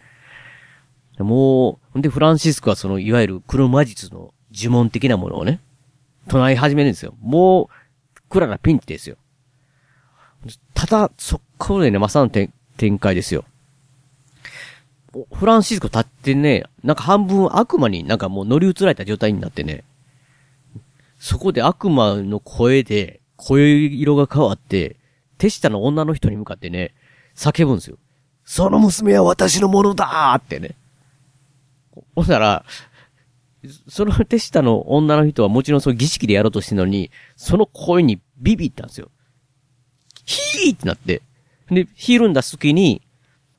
[1.18, 5.60] もう、んでフランシスコはその、いわゆる黒魔術の呪文的なものをね、
[6.28, 7.14] 唱え始めるんですよ。
[7.20, 9.16] もう、クララピンチですよ。
[10.74, 12.50] ただ、そっからでね、まさの展
[12.98, 13.44] 開ですよ。
[15.32, 19.84] フランシスコ立ってね、なんか半分悪魔になんかもう乗り移られた状態になってね、
[21.18, 24.96] そこで悪魔の声で、声色が変わって、
[25.38, 26.94] 手下の女の人に向かってね、
[27.34, 27.98] 叫ぶんですよ。
[28.44, 30.74] その娘は私のものだーってね。
[32.16, 32.64] ほんなら、
[33.88, 39.10] その手下の女の人はもちろんその儀式でやろうとしてるのに、その声にビビったんですよ。
[40.24, 41.22] ヒーってなって。
[41.70, 43.02] で、ヒールんだ隙に、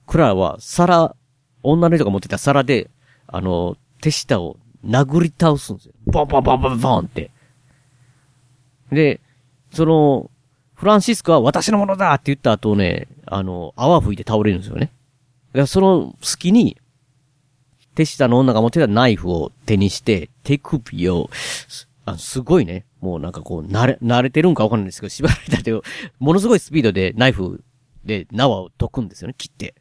[0.06, 1.16] クララは皿、
[1.64, 2.89] 女の人が持ってた皿で、
[3.28, 5.93] あの、手下を殴り倒すんですよ。
[6.05, 7.32] ボンボンボンボンボンって。
[8.91, 9.20] で、
[9.72, 10.30] その、
[10.76, 14.91] フランシスコは私のものだって言った後ね、あの、泡吹いて倒れるんですよね。
[15.66, 16.78] その隙に、
[17.95, 21.30] 手下の女が持ってたナイフを手にして、手首を、
[21.68, 25.84] すあすごいね、もうなんかこう、慣れ、慣れてるんかわかんないんですけど、縛られた手を、
[26.20, 27.64] ものすごいスピードでナイフ
[28.03, 29.76] で縄を解くんですよね、切って。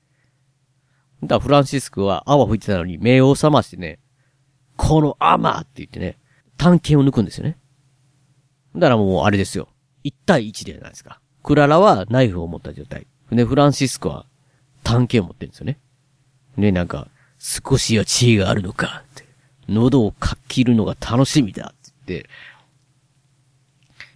[1.25, 4.01] だフランシスコは泡吹いてたのに目を覚ましてね、
[4.77, 6.19] このアマーって言ってね、
[6.57, 7.59] 探検を抜くんですよね。
[8.75, 9.69] だからもうあれですよ。
[10.05, 11.21] 1対1でじゃないですか。
[11.43, 13.07] クララはナイフを持った状態。
[13.31, 14.27] で、フランシスコは
[14.83, 15.79] 探検を持ってるんですよね。
[16.59, 17.09] で、なんか、
[17.39, 19.25] 少しは知恵があるのかって。
[19.69, 22.31] 喉をかっきるのが楽しみだって言って、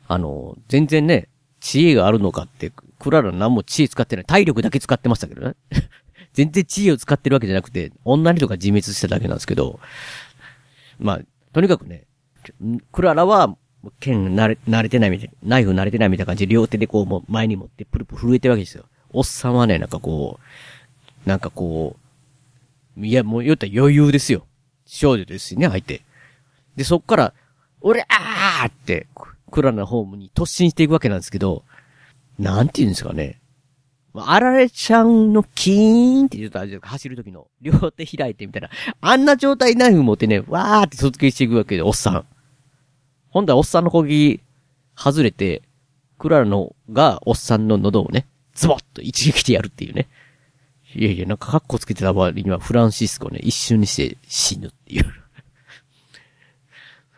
[0.08, 1.28] あの、全然ね、
[1.60, 4.24] 知恵があるのかって、クララ何も知恵使ってない。
[4.24, 5.54] 体力だけ使ってましたけどね。
[6.36, 9.80] 全然知恵を使ってるわけじゃなくて、女の人が自滅しただけなんですけど、
[10.98, 11.20] まあ、
[11.54, 12.04] とにかくね、
[12.92, 13.56] クララは、
[14.00, 18.84] 剣慣れ、慣れてないみたいな、ナイフ慣れてないみたいな感じで両手でこう、もう前に持ってプルプル震えてるわけですよ。
[19.12, 20.38] おっさんはね、なんかこ
[21.24, 21.96] う、なんかこ
[22.98, 24.46] う、いや、もう言ったら余裕ですよ。
[24.84, 26.02] 少女ですしね、相手。
[26.76, 27.32] で、そっから、
[27.80, 29.06] 俺、あーって、
[29.50, 31.64] クララのホームに突進していくわけなんですけど、
[32.38, 33.40] なんて言うんですかね。
[34.26, 38.70] あられちゃんのキーンって言うとあれ走る時の両手開いてみたいな。
[39.00, 42.26] あんな状態ナイフ持ってね、わーって突撃していくわけで、おっさん。
[43.30, 44.40] ほんだらおっさんの攻撃
[44.96, 45.62] 外れて、
[46.18, 50.08] クララのがおっさんの喉をね、ズボッと一撃でやるっていうね。
[50.94, 55.04] いやいや、なんかカッコつけてた割にはフランシスコね、一瞬にして死ぬっていう。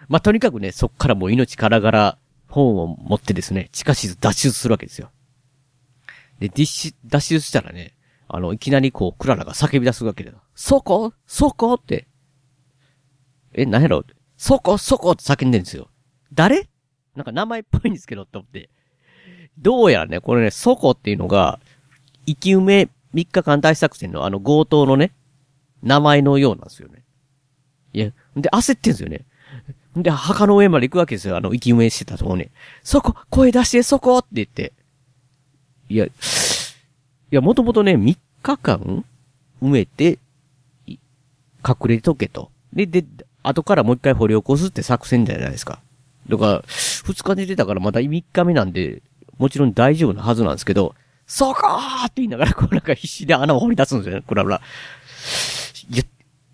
[0.08, 2.18] まあ、とにかくね、そっからもう命からがら
[2.48, 5.10] 本を持ってですね、地下室脱出するわけですよ。
[6.38, 7.96] で、脱出、脱出したらね、
[8.28, 10.42] あの、いきなりこう、クララが叫び出すわけだよ。
[10.54, 11.12] そこ？
[11.26, 11.74] そこ？
[11.74, 12.06] って。
[13.54, 14.04] え、何やろ？
[14.36, 14.76] そこ？
[14.78, 15.12] そこ？
[15.12, 15.88] って叫んでるんですよ。
[16.32, 16.68] 誰？
[17.16, 18.70] なんか名前っぽいんですけど、と思って。
[19.58, 20.90] どうやらね、これね、そこ？
[20.90, 21.58] っていうのが、
[22.26, 25.12] 生き埋め3日間大作戦のあの強盗のね、
[25.82, 27.04] 名前のようなんですよね。
[27.94, 29.24] いや、で、焦ってんすよね。
[29.96, 31.36] で、墓の上まで行くわけですよ。
[31.36, 32.50] あの、生き埋めしてたところに。
[32.82, 33.16] そこ？
[33.30, 34.18] 声出して、そこ？
[34.18, 34.74] って言って。
[35.88, 36.10] いや、い
[37.30, 39.04] や、もともとね、3日間
[39.62, 40.18] 埋めて、
[40.86, 40.96] 隠
[41.86, 42.50] れとけと。
[42.72, 43.04] で、で、
[43.42, 45.80] 後からもう一回掘り起こすって作戦じゃないですか。
[46.28, 49.02] だから、2日寝てたからまた3日目なんで、
[49.38, 50.94] もちろん大丈夫なはずなんですけど、
[51.26, 54.60] そこーって言いながら、こうなんか必死で穴を掘り出すんですよね、クラブラ。
[55.90, 56.02] いや、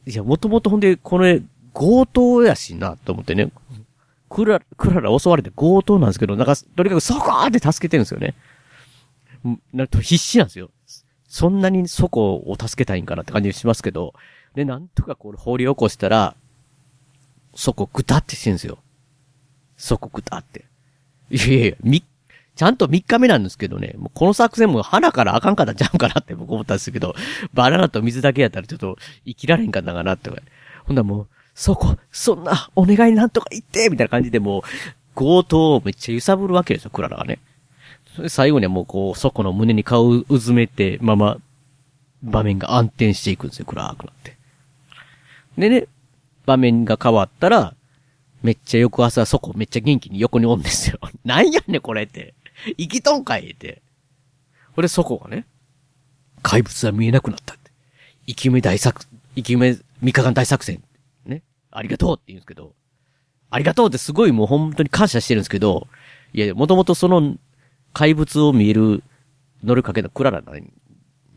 [0.07, 3.51] いや、もともとほんで、これ、強盗やしな、と思ってね。
[4.29, 8.35] クラ、クララ襲われて強盗なんですけど、なんか、とにかくそこーって助けてるんですよね。
[9.49, 10.71] んなんと必死なんですよ。
[11.29, 14.15] そんなにそこを助けたいんかなって感じしますけど、
[14.55, 16.37] で、なんとかこれ掘り起こしたら、
[17.55, 18.79] そこぐたってしてるんですよ。
[19.77, 20.65] そこぐたって。
[21.31, 22.05] いやいやいや、み、
[22.55, 27.15] ちゃんと3日目なんですけどね、もうこの作戦も花からあかんかったんちゃうかなって 僕思ったんですけど、
[27.53, 30.31] バナナと水だけやったらちょっと生きられんかったかなって。
[30.85, 34.63] ほんならもう、そこ、そんな、お願いなんとか言ってみたいな感じでもう、
[35.15, 37.39] 強盗をめっちゃ揺さぶるわけですよ、クララがね。
[38.29, 41.39] 最後にはもうこう、そこの胸に顔をうずめて、まま、
[42.23, 44.37] 場面が暗転していくんですよ、暗くなって。
[45.59, 45.87] でね、
[46.47, 47.75] 場面が変わったら、
[48.43, 50.99] めっちゃ翌朝そこめっちゃ元気に横におんですよ。
[51.25, 52.35] なんやねんこれって。
[52.77, 53.83] 生きとんかいって。
[54.75, 55.47] これそこがね、
[56.43, 57.71] 怪物は見えなくなったって。
[58.27, 60.83] 生き埋め大作、生き埋め3日間大作戦。
[61.25, 61.43] ね。
[61.71, 62.75] ありがとうって言うんですけど、
[63.51, 65.89] ありがとうってすごいもう本当に感謝してるんですけど、
[66.35, 67.37] いや、もともとその
[67.95, 69.03] 怪物を見える
[69.63, 70.73] 乗るかけたクララなん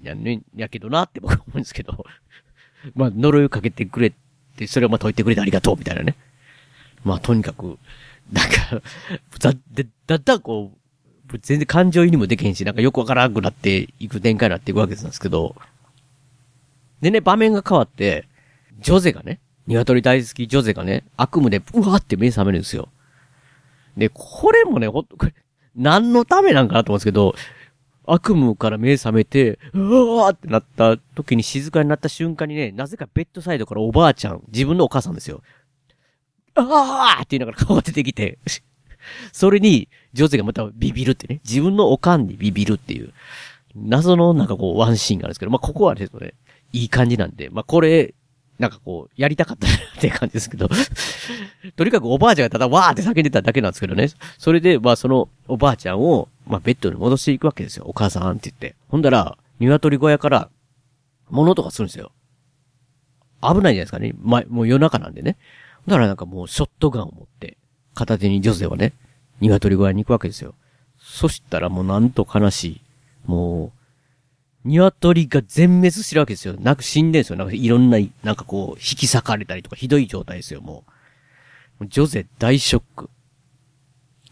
[0.04, 2.06] やね、やけどなって僕は思うんですけど、
[2.96, 4.14] まあ呪いをかけてくれっ
[4.58, 6.16] て、それをまあ解いてくれてありがとうみたいなね。
[7.04, 7.78] まあとにかく、
[8.32, 8.82] なんか、
[9.40, 15.56] だ、で、だんだんこう、全然感情移入もできへんし、なんかよくわからなくなっていく展開になっていくわけなんですけど、
[17.02, 18.28] でね、場面が変わって、
[18.80, 22.90] ジョゼがね、鶏大好きジョゼがね、悪夢でうわーって目覚めるんですよ。
[23.98, 25.34] で、これもね、ほんと、これ、
[25.78, 27.36] 何のためなんかなと思うんですけど、
[28.06, 35.42] 悪夢から目覚めて、うわーってなった時に静かになった瞬間にね、なぜかベッドサイドからおばあちゃん、自分のお母さんですよ。
[36.56, 38.40] あーって言いながら顔が出てきて、
[39.32, 43.14] それに、ジョゼがまたビビるってね、自分のおかんにビビるっていう、
[43.76, 46.34] 謎のなんかこうワンシーンがあるんですけど、まあ、ここはですね、
[46.74, 48.14] いい感じなんで、まあ、これ、
[48.60, 50.68] なんかこう、やりたかったなっていう感じですけど、
[51.76, 54.10] とにかくおばあちゃんがただわーって叫んでただけなんですけどね。
[54.38, 57.86] それで、まあそのおばあちゃんを、まあベッドに戻していくわけですよ。
[57.88, 58.76] お母さんって言って。
[58.90, 60.50] ほんだら、鶏小屋から、
[61.30, 62.12] 物とかするんですよ。
[63.42, 64.14] 危ないじゃないですかね。
[64.22, 65.38] まあ、もう夜中なんでね。
[65.86, 67.58] だからなんかもうショットガンを持って、
[67.94, 68.94] 片手に女性はね、
[69.40, 70.56] 鶏小屋に行くわけですよ。
[71.00, 72.82] そしたらもうなんと悲しい。
[73.26, 73.77] もう、
[74.68, 76.56] 鶏が全滅してるわけですよ。
[76.60, 77.38] なんか死んでんですよ。
[77.38, 80.84] なんかいろんな、なんかこう、引き裂かれたりとかひどい状態ですよ、も
[81.80, 81.88] う。
[81.88, 83.10] ジョゼ大ショック。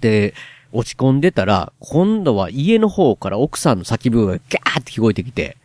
[0.02, 0.34] で、
[0.72, 5.58] 落ち込んでたら、今度は家の方から奥さんの叫び声がギャーって聞こえてきて、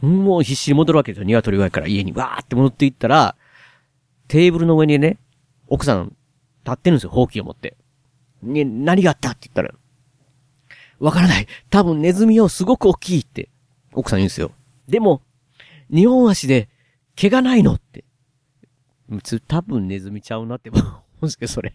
[0.00, 1.24] もう必死に戻るわけですよ。
[1.24, 3.34] 鶏小屋から家にわーって戻っていったら、
[4.28, 5.18] テーブルの上にね、
[5.68, 6.14] 奥さん
[6.64, 7.76] 立ってるんですよ、ほうきを持って。
[8.42, 9.74] ね、何があったって言ったら、
[11.00, 11.46] わからない。
[11.70, 13.48] 多分ネズミをすごく大きいって、
[13.98, 14.52] 奥さん言うんですよ。
[14.88, 15.22] でも、
[15.90, 16.68] 日本足で
[17.16, 18.04] 毛がないのって。
[19.48, 21.72] 多分ネズミちゃうなって思うんですけど、それ。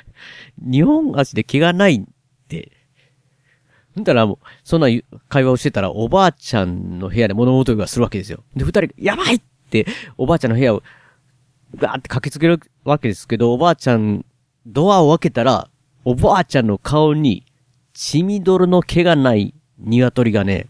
[0.58, 2.02] 日本足で毛がないっ
[2.48, 2.72] て。
[3.94, 4.86] ほんだらもう、そんな
[5.28, 8.44] 会話をしてたら、おばあちゃんの部屋で物音がするわけですよ。
[8.56, 9.40] で、二人、やばいっ
[9.70, 10.82] て、おばあちゃんの部屋を、
[11.76, 14.24] ガーって駆けつけるわけですけど、おばあちゃん、
[14.66, 15.68] ドアを開けたら、
[16.04, 17.44] おばあちゃんの顔に、
[17.92, 20.68] 血みどろの毛がない鶏がね、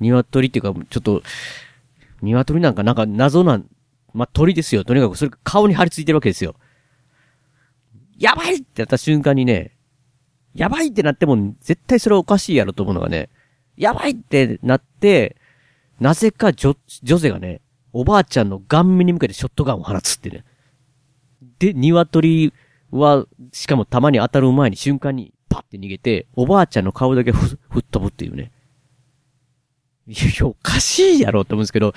[0.00, 1.22] 鶏っていうか、ちょっと、
[2.22, 3.62] 鶏なんかなんか謎な、
[4.12, 4.84] まあ、鳥ですよ。
[4.84, 6.54] とにかくそれ顔に張り付いてるわけですよ。
[8.18, 9.76] やばいってなった瞬間にね、
[10.54, 13.28] やばいってなっても絶対それはおかしいやろと思うのがね、
[13.76, 15.36] やばいってなって、
[16.00, 17.60] なぜかジョ、ジョゼがね、
[17.92, 20.44] おばあちゃんの顔面に向けてショットガンを放つってね。
[21.58, 22.52] で、鶏
[22.90, 28.52] は、しかも弾に当たる前に瞬間にパッて逃げて、おばあちゃんの顔だけふ 吹っ飛ぶっていうね。
[30.08, 31.94] いや、おかしいやろって思うんですけど、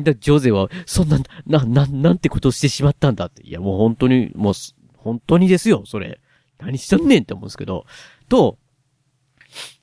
[0.00, 3.42] だジョゼは、そんな、な、な、なんてことをしてしまったんだって。
[3.42, 4.54] いや、もう本当に、もう、
[4.96, 6.20] 本当にですよ、それ。
[6.58, 7.84] 何しとんねんって思うんですけど。
[8.28, 8.58] と、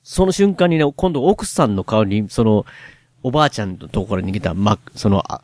[0.02, 2.64] その瞬間にね、今度奥さんの顔に、その、
[3.22, 5.42] おばあちゃんのところから逃げた、ま、その、あ、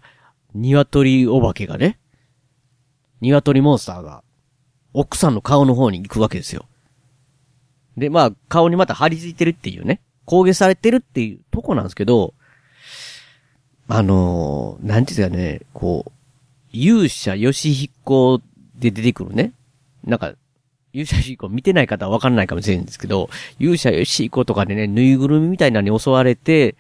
[0.55, 1.99] 鶏お化けがね、
[3.21, 4.23] 鶏モンスターが、
[4.95, 6.67] 奥さんの顔の方に行くわけですよ。
[7.97, 12.35] で、まあ、顔にまた張り付いてるっていうね、攻撃されてるっていうとこなんですけど、
[13.89, 16.13] あのー、なんていうかね、こう、
[16.73, 18.41] 勇者ヨシヒコ
[18.77, 19.53] で出てくるね。
[20.05, 20.35] なんか、
[20.93, 26.77] 勇者ヨシヒコ見てない方はわかんないかもしれないんですけど、勇者ヨシヒコとかでね、ぬいぐるみみたいなのに襲われて、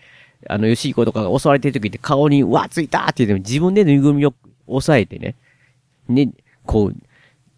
[0.48, 4.34] あの、ヨシヒコとかが襲われてる時って顔に、うわ、ついたって言っても自分でぬいぐるみを
[4.66, 5.34] 押さえてね、
[6.08, 6.30] ね、
[6.64, 6.96] こう、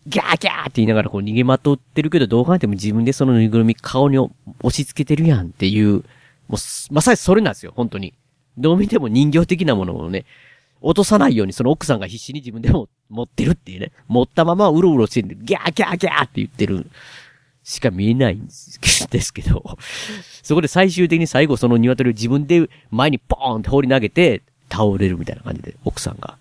[0.06, 4.30] ギャーギャーって言いながらこう逃げまとってるけど、どう考えても自分でそのぬいぐるみ顔に押
[4.70, 6.04] し付けてるやんっていう、
[6.48, 8.12] もう、まさにそれなんですよ、本当に。
[8.58, 10.24] どう見ても人形的なものをね、
[10.80, 13.92] 落とさないようにその奥さんが必死に自分でも持ってるっていうね。
[14.06, 16.86] 持ったままうろうろしてるギャーギャーギャーって言ってる
[17.62, 18.50] しか見えないんで
[19.20, 19.78] すけど、
[20.42, 26.36] そこで最終的に最後その鶏を自分で前にポーンって放り投げて倒れるみたいな感じで、奥さんが。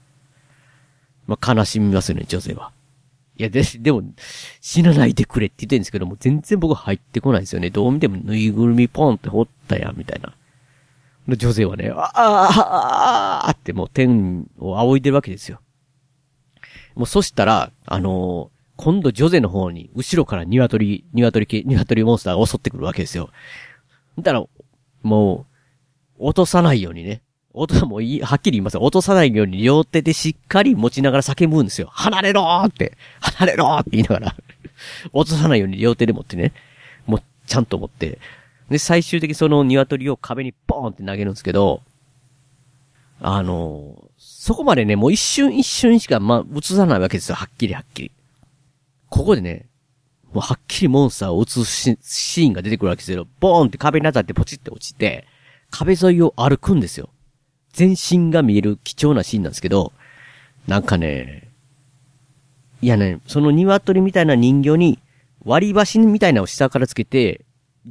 [1.26, 2.72] まあ、悲しみますよね、女性は。
[3.38, 4.04] いや、で、でも、
[4.62, 7.70] 死なないでくれって言ってるんですけども、全然僕入ってこないですよね。
[7.70, 10.36] どう見てもぬいぐるみポンって掘ったやん、みたいな。
[11.28, 15.62] で女性はね、ああ、ああ、ってもう天を仰いでるわけですよ。
[16.96, 23.30] もうそしたら、あのー今度ジョゼの方に、後ろから鶏、鶏系、鶏モンスターが襲ってくるわけですよ。
[24.18, 24.46] だから、
[25.04, 25.46] も
[26.20, 27.22] う、落とさないようにね。
[27.54, 28.82] 落とさ、もういい、はっきり言いますよ。
[28.82, 31.88] 落とさないように両手でしっかり持ちながら叫ぶんですよ。
[31.92, 34.36] 離れろーって、離れろーって言いながら、
[35.14, 36.52] 落とさないように両手で持ってね。
[37.06, 38.20] もう、ちゃんと持って。
[38.70, 41.82] で、最終的にその鶏を壁にポーンって投げるんですけど、
[43.26, 47.36] あのそこまでね、もう一瞬一瞬しか、まあ、映さないわけですよ。
[47.36, 48.12] はっきりはっきり。
[49.10, 49.68] ここでね、
[50.34, 51.66] もうはっきりモンスターを映す
[52.02, 53.28] シーンが出てくるわけですよ。
[53.40, 55.28] ボーンって壁に当たってポチって落ちて、
[55.70, 57.10] 壁沿いを歩くんですよ。
[57.74, 59.92] 全身が見える貴重なシーンなんですけど、
[60.68, 61.50] なんかね、
[62.82, 65.00] いやね、その鶏みたいな人形に
[65.44, 67.46] 割り箸みたいなのを下からつけて、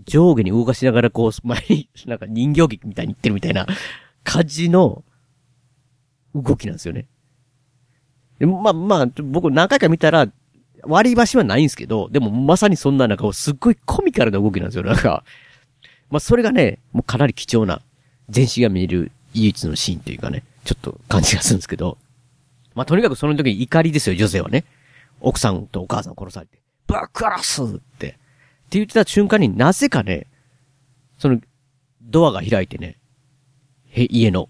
[0.07, 3.66] 上下に動かしながらこう、 前に、なんか人形劇みたいに行ってるみたいな
[4.24, 5.05] 感じの
[6.35, 7.07] 動きなんですよね。
[8.39, 10.28] でまあまあ、僕何回か見たら、
[10.85, 14.85] 割り箸はないんですけど、でもまさにそんななんかすっごいコミカルな動きなんですよ。
[14.85, 15.24] なんか、
[16.11, 17.83] まあそれがね、もうかなり貴重な、
[18.28, 21.99] 全身が見える唯一のシーンというかね、ちょっと感じがするんですけど、
[22.74, 24.64] まあとにかくその時に怒りですよ、女性はね。
[25.20, 27.66] 奥さんとお母さん殺されて、ぶっ殺すっ
[27.99, 28.09] て。
[28.09, 28.11] っ
[28.72, 30.26] て言ってた瞬間になぜかね、
[31.18, 31.41] その、
[32.01, 32.99] ドアが開いてね、
[33.89, 34.49] へ、家の、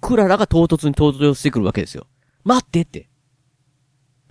[0.00, 2.06] クララが唐突に登場してくるわけですよ。
[2.44, 3.08] 待ってって。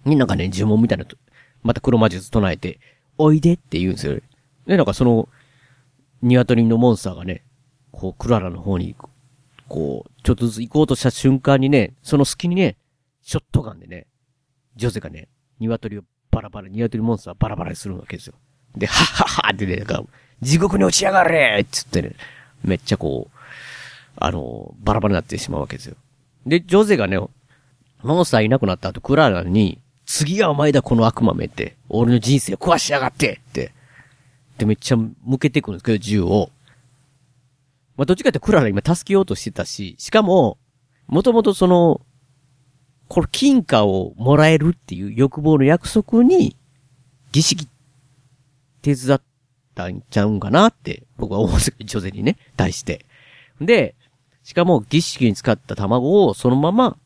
[0.05, 1.17] になんかね、呪文みたいなと、
[1.63, 2.79] また黒魔術唱えて、
[3.17, 4.19] おいでって言うんですよ。
[4.65, 5.29] で、なんかその、
[6.21, 7.43] 鶏のモンスターがね、
[7.91, 8.95] こう、クララの方に、
[9.67, 12.77] こう、ちょっとずつ行こうとした瞬間にね、その隙にね、
[13.21, 14.07] ショットガンでね、
[14.75, 15.27] ジョゼがね、
[15.59, 16.01] 鶏を
[16.31, 18.35] バラバラ、鶏モンスターバラバラにするわけですよ。
[18.75, 20.03] で、はっはっはってね、なんか、
[20.41, 22.11] 地獄に落ちやがれっつってね、
[22.63, 23.37] めっちゃこう、
[24.17, 25.95] あの、バラバラになってしまうわけですよ。
[26.45, 27.17] で、ジョゼがね、
[28.03, 31.75] モンスターいなくなった後、クララに、次はお前だ、この悪魔めって。
[31.89, 33.71] 俺の人生を壊しやがってって。
[34.57, 36.51] で、めっちゃ向けてくるんですけど、銃を。
[37.97, 40.57] まあ、どっちかってクララ今助けようとしてたし、しかも、
[41.07, 42.01] もともとその、
[43.07, 46.57] これ金貨をもらえるっていう欲望の約束に、
[47.31, 47.67] 儀式、
[48.81, 49.21] 手伝っ
[49.75, 53.05] たんちゃうんかなって、僕は思うんですけど、女性にね、対して。
[53.61, 53.95] で、
[54.43, 56.97] しかも儀式に使った卵をそのまま、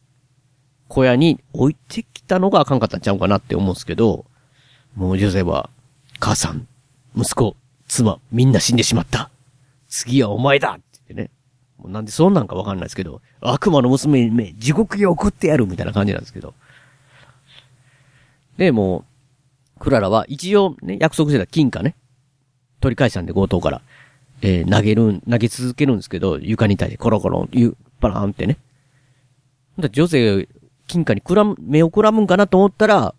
[0.88, 4.26] 小屋に置いてきたのがあかんかったんちゃうかなって思うんですけど、
[4.96, 5.70] もう女性は、
[6.20, 6.68] 母さん、
[7.16, 7.56] 息子、
[7.88, 9.30] 妻、みんな死んでしまった。
[9.90, 11.30] 次はお前だって言ってね。
[11.78, 16.54] もうなんでそんなんかわかんないですけど、悪魔の娘に地獄に送ってやるみたいな感じなんですけど。
[18.58, 19.06] で、も
[19.78, 21.96] う、クララは一応ね、約束してた金貨ね、
[22.82, 23.82] 取り返したんで強盗から、
[24.42, 28.58] えー、投げる投げ続けるんですけど、床に対してコロコロ、ゆ、パラーンってね。
[29.92, 30.48] 女性、
[30.88, 33.16] 金貨にくらむ、目をくらむんかなと思ったら、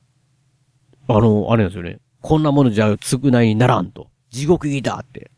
[1.08, 1.98] あの、あれですよね。
[2.20, 4.08] こんなものじゃ償いにならんと。
[4.30, 5.30] 地獄行きだって。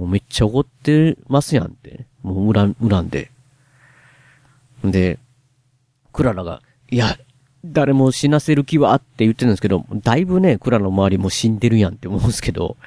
[0.00, 2.06] もうめっちゃ怒ってますやんって。
[2.22, 3.30] もう恨、恨んで。
[4.86, 5.18] んで、
[6.10, 7.18] クララが、いや、
[7.66, 12.78] 誰も死なせる気はあって言ってるんですけど、だいぶね、クララの周りも死んでるやんって思うんですけど、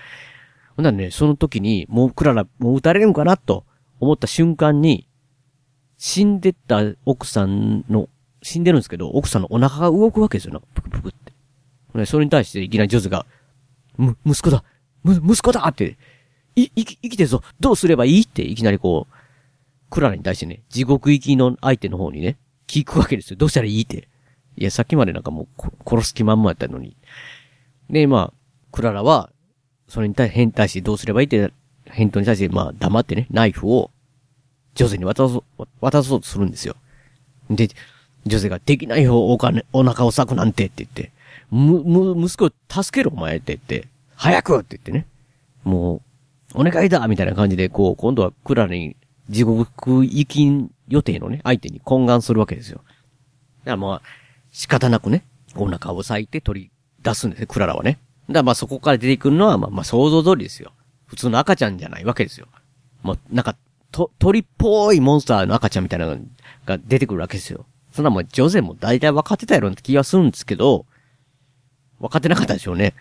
[0.75, 3.63] ほんならね、その時に、もうクララ、もう撃たれるんかなと
[3.99, 5.07] 思った瞬間に、
[5.99, 8.09] 死んでった奥さんの、
[8.41, 12.05] 死んでるんですけど、奥さんのお腹が動くわけですよ、なんか、ぷくぷくって。
[12.07, 13.27] それに対していきなりジョズが、
[13.97, 14.63] む、息子だ
[15.03, 15.95] む、息子だって、
[16.55, 19.13] い、生き、生きてるぞどうすればいいっていきなりこう、
[19.89, 22.37] クララに対してね、地獄行きの相手の方にね、
[22.67, 23.37] 聞くわけですよ。
[23.37, 24.07] どうしたらいいって。
[24.57, 26.95] いや、さっきまでなんかもう殺す気まんまやったのに。
[27.89, 28.33] で、まあ、
[28.71, 29.29] クララは、
[29.87, 31.53] それに対してどうすればいいって、
[31.85, 33.91] 返答に対して、まあ、黙ってね、ナイフを、
[34.75, 36.75] 女性に渡そう、渡そうとするんですよ。
[37.49, 37.69] で、
[38.25, 41.11] 女性ができないよ、お金、お腹を裂くなんてって言って、
[41.51, 42.51] む、む、息子を
[42.83, 45.05] 助けろ、お前って言って、早くって言ってね。
[45.63, 46.01] もう、
[46.53, 48.95] お願いだみたいな感じで、こう、今度はクララに
[49.29, 52.77] 地獄行き予定のね、相手に懇願するわけですよ。
[52.79, 52.91] だか
[53.71, 54.01] らまあ、
[54.51, 55.25] 仕方なくね、
[55.55, 57.99] お腹を裂いて取り出すんですね、クララはね。
[58.27, 60.71] だからまあそこから出てくるのは、まあまあ想像通りですよ。
[61.05, 62.47] 普通の赤ちゃんじゃないわけですよ。
[63.01, 63.55] もう、なんか、
[63.91, 66.17] と、鳥っぽいモンスターの赤ちゃんみたいなの
[66.65, 67.65] が出てくるわけですよ。
[67.91, 70.85] そんなもう、ジョゼも大体分かってたやろって気がするんですけど、
[71.99, 72.95] 分かってなかったでしょうね。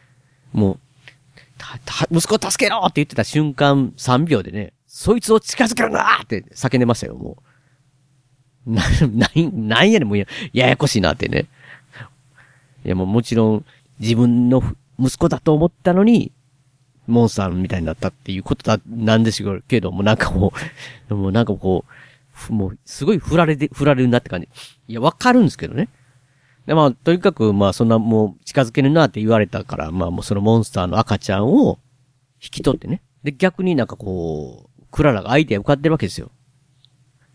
[0.52, 0.78] もう、
[2.10, 7.38] 息子を助けろって言ってた瞬間3秒でね、そいつを近づけるなって叫んでましたよ、も
[8.66, 8.70] う。
[8.70, 11.46] な、ななんやねん、もうや、ややこしいなってね。
[12.84, 13.64] いや、もうもちろん、
[13.98, 14.62] 自分の
[14.98, 16.32] 息子だと思ったのに、
[17.06, 20.52] モンスターみたいになったっていうことだ、なんですけど、もうなんかも
[21.08, 21.84] う、もうなんかこ
[22.50, 24.48] う、もう、すごい振られて、振られるなって感じ。
[24.88, 25.88] いや、わかるんですけどね。
[26.66, 31.78] で、まあ、とにかく、まあ、そんなもう、近づけるなって言われたから、まあ、もうそのモンスターの赤ちゃんを、
[32.42, 33.02] 引き取ってね。
[33.22, 36.30] で、逆になんかこう、クララがアイデア浮かってるわけですよ。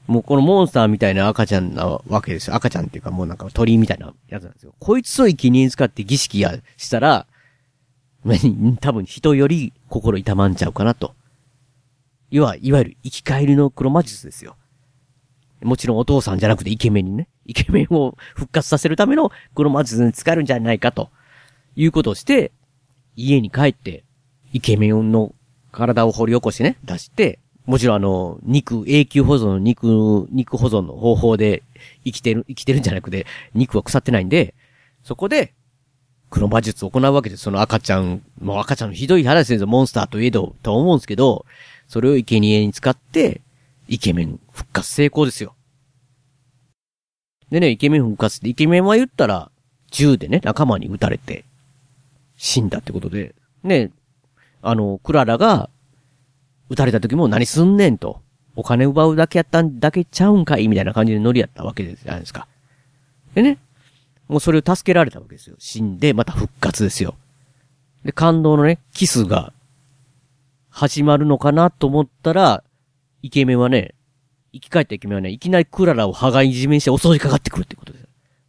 [0.06, 2.56] もうこのモンスターみたいな赤ちゃんなわけですよ。
[2.56, 4.74] 赤ちゃんっていうかもうなんか鳥みたいなやつなんですよ。
[4.80, 7.28] こいつを生贄使って儀式やしたら、
[8.80, 11.14] 多分人より心痛まんちゃうかなと。
[12.30, 14.56] 要は、いわゆる生き返りの黒魔術ですよ。
[15.62, 21.10] もちろんお父さんじゃなくてイケメンにね、イケメンを復活させるための黒魔術に使えるんじゃないかと、
[21.78, 22.52] いうことをして、
[23.16, 24.04] 家に帰って、
[24.52, 25.34] イケメンの
[25.72, 31.64] 体を掘り起こしてね、出して、もちろんあの、肉、永久保存の肉、肉保存の方法で
[32.04, 34.56] 生きてる、生きてるんじゃなくて、肉は腐ってないんで、
[35.04, 35.54] そこで、
[36.30, 37.44] 黒魔術を行うわけです。
[37.44, 39.68] その赤ちゃん、もう赤ちゃんのひどい話ですよ。
[39.68, 41.46] モンスターといえど、と思うんですけど、
[41.88, 43.42] それを生贄に使って、
[43.88, 45.54] イケメン復活成功ですよ。
[47.52, 49.52] でね、イケメン復活って、イケメンは言ったら、
[49.92, 51.46] 銃でね、仲間に撃たれて、
[52.36, 53.92] 死んだってことで、ね、
[54.64, 55.70] あの、クララが、
[56.70, 58.22] 撃たれた時も何すんねんと。
[58.56, 62.48] お金奪うだけやったんだけちゃうんかいみたいな感じでノリやったわけじゃないですか。
[63.36, 63.60] でね、
[64.28, 65.56] もうそれを助けられたわけですよ。
[65.60, 67.16] 死んで、また復活ですよ。
[68.04, 69.54] で、感動のね、キスが、
[70.70, 72.64] 始まるのかなと思ったら、
[73.22, 73.96] イケメンはね、
[74.54, 78.08] 生き返ったイケメンはね、いきなりクララを羽交い締めにして襲いかかってくるってことですよ。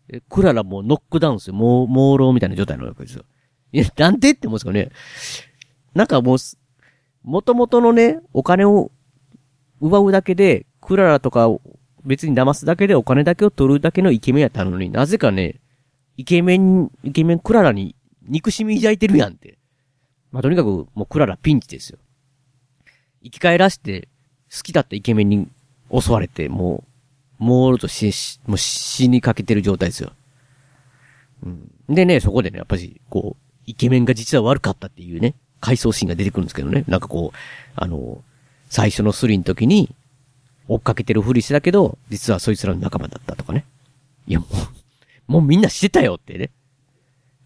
[0.09, 1.55] でクララもうノックダウンですよ。
[1.55, 3.25] もう、朦朧みたいな状態なわけですよ。
[3.73, 4.91] いや、なんでって思うんですかね。
[5.95, 6.39] なんかもう、
[7.23, 8.91] 元々のね、お金を
[9.81, 11.61] 奪うだけで、クララとかを
[12.05, 15.61] 別に騙すだけでお金だけを取るだけのイケメンやったのになぜかね、
[16.17, 19.59] イケメン、イケメンクララに憎しみ抱いてるやんって。
[20.31, 21.99] まあ、とにかくもうクララピンチですよ。
[23.23, 24.09] 生き返らして
[24.51, 25.49] 好きだったイケメンに
[25.93, 26.85] 襲われて、も
[27.41, 28.13] う、もうとし、
[28.47, 30.13] もう死にかけてる状態ですよ。
[31.45, 31.71] うん。
[31.89, 36.85] でね、そこでね、やっぱり、こう、イケメンが実は悪かったっていうね、回想シーンが出てくるんですけどね。
[36.89, 37.37] なんかこう、
[37.77, 38.23] あの、
[38.69, 39.95] 最初のスリの時に、
[40.69, 43.65] 追っかけてるふりしてたけど、実はそいつらの仲間だったとかね。
[44.27, 44.47] いや、も
[45.29, 46.51] う、もうみんな知ってたよってね。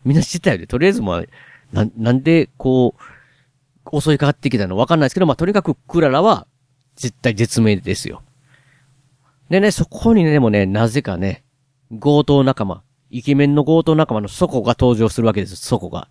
[0.04, 1.22] みんな知ってたよで、とりあえずまあ、
[1.72, 2.96] な、なんで、こ
[3.90, 6.46] う、襲いかかってきたのわかんないですけど、まあ、とにかくクララは、
[6.96, 8.22] 絶対絶命ですよ。
[9.52, 11.44] でね、そこにね、でもね、なぜかね、
[12.00, 16.08] 強盗仲間、イケメンの強盗仲間のソコが登場するわけです、ソコが。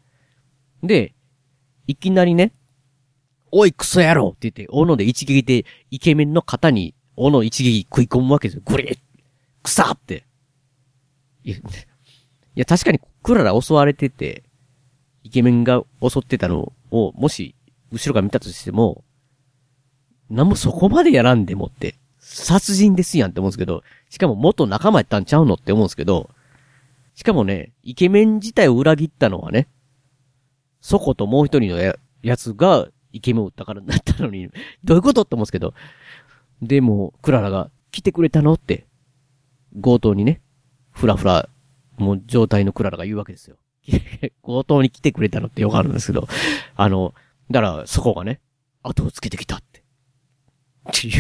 [0.84, 1.16] で、
[1.88, 2.54] いきなりね、
[3.52, 8.62] おいクソ野郎って言って、斧で一撃でイケメンの肩に斧一撃食い込むわけですよ。
[8.64, 9.00] グリッ
[9.64, 10.24] 草って。
[11.44, 11.62] いや、い
[12.54, 14.44] や確かにクララ襲われてて、
[15.24, 17.56] イケメンが襲ってたのを、もし、
[17.92, 19.04] 後ろから見たとしても、
[20.30, 21.96] なんもそこまでやらんでもって、
[22.34, 26.30] 殺人ですやんって思うんですけど、しかも元仲間やったんちゃうのって思うんですけど、
[27.14, 29.68] しかもね、イケメン自体を裏切ったのはね、
[30.80, 34.50] そこともう一人のややつがイケメンを撃ったからなったのに、
[34.84, 35.74] どういうことって思うんですけど、
[36.62, 38.86] でも、クララが来てくれたのって、
[39.82, 40.42] 強盗にね、
[40.92, 41.50] ふらふら、
[41.98, 43.58] もう状態のクララが言うわけですよ。
[44.42, 46.28] 強盗に来てくれたのってよくあるんですけど、
[46.76, 47.14] あの、
[47.50, 48.40] だから、そこがね、
[48.84, 49.84] 後をつけてきたって。
[51.08, 51.12] い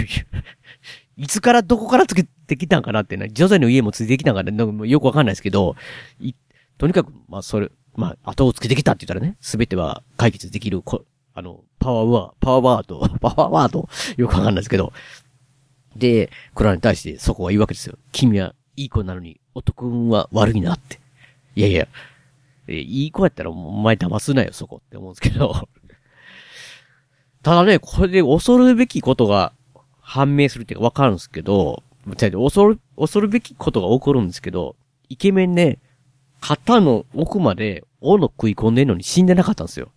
[1.17, 5.75] いつからどこからつけてきたんかなってね、ジョゼの家もついてきたんかなよくわかんないですけど、
[6.77, 13.87] とにかく、まあ、それ、まあ、後をつけてきたって言ったらね、すべては解決できる、こあの、パワーワー、パワーワード、 パワーワード、
[14.17, 14.93] よくわかんないですけど。
[15.95, 17.97] で、クラに対してそこは言うわけですよ。
[18.11, 20.99] 君はいい子なのに、男は悪いなって。
[21.55, 21.87] いやいや、
[22.67, 25.67] えいい子やったらお前騙すなよ、そこって思うんですけど。
[27.43, 29.53] ただね、これで恐るべきことが
[30.11, 34.75] 判明するっていうかわかるんですけど、恐る、恐るべきことが起こるんですけど、
[35.07, 35.79] イケメンね、
[36.41, 39.89] 肩の奥まで斧食い込んでんのに死んでなかったんですよ。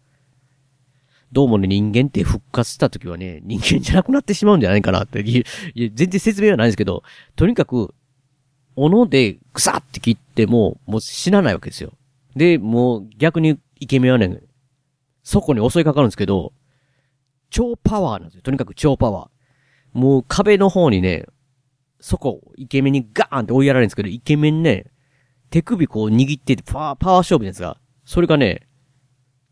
[1.33, 5.21] どうもね、人間って復活した時はね、人間じゃなくなってしまうんじゃないかなって。
[5.21, 5.45] い
[5.75, 7.03] や、全然説明はないんですけど、
[7.35, 7.93] とにかく、
[8.77, 11.93] 斧でぐさって切っても、もう死なないわけですよ。
[12.37, 14.43] で、もう逆にイケメンはね、
[15.25, 16.53] そこに襲いかかるんですけど、
[17.51, 18.43] 超パワーなんですよ。
[18.43, 19.34] とにかく超パワー。
[19.95, 21.27] もう壁の方にね、
[22.01, 24.91] そこ、イケメンにガーンって追いやられるんですけど、イケメンね、
[25.49, 28.67] 手首こう握ってて、パワー、パワー勝負ですが、それがね、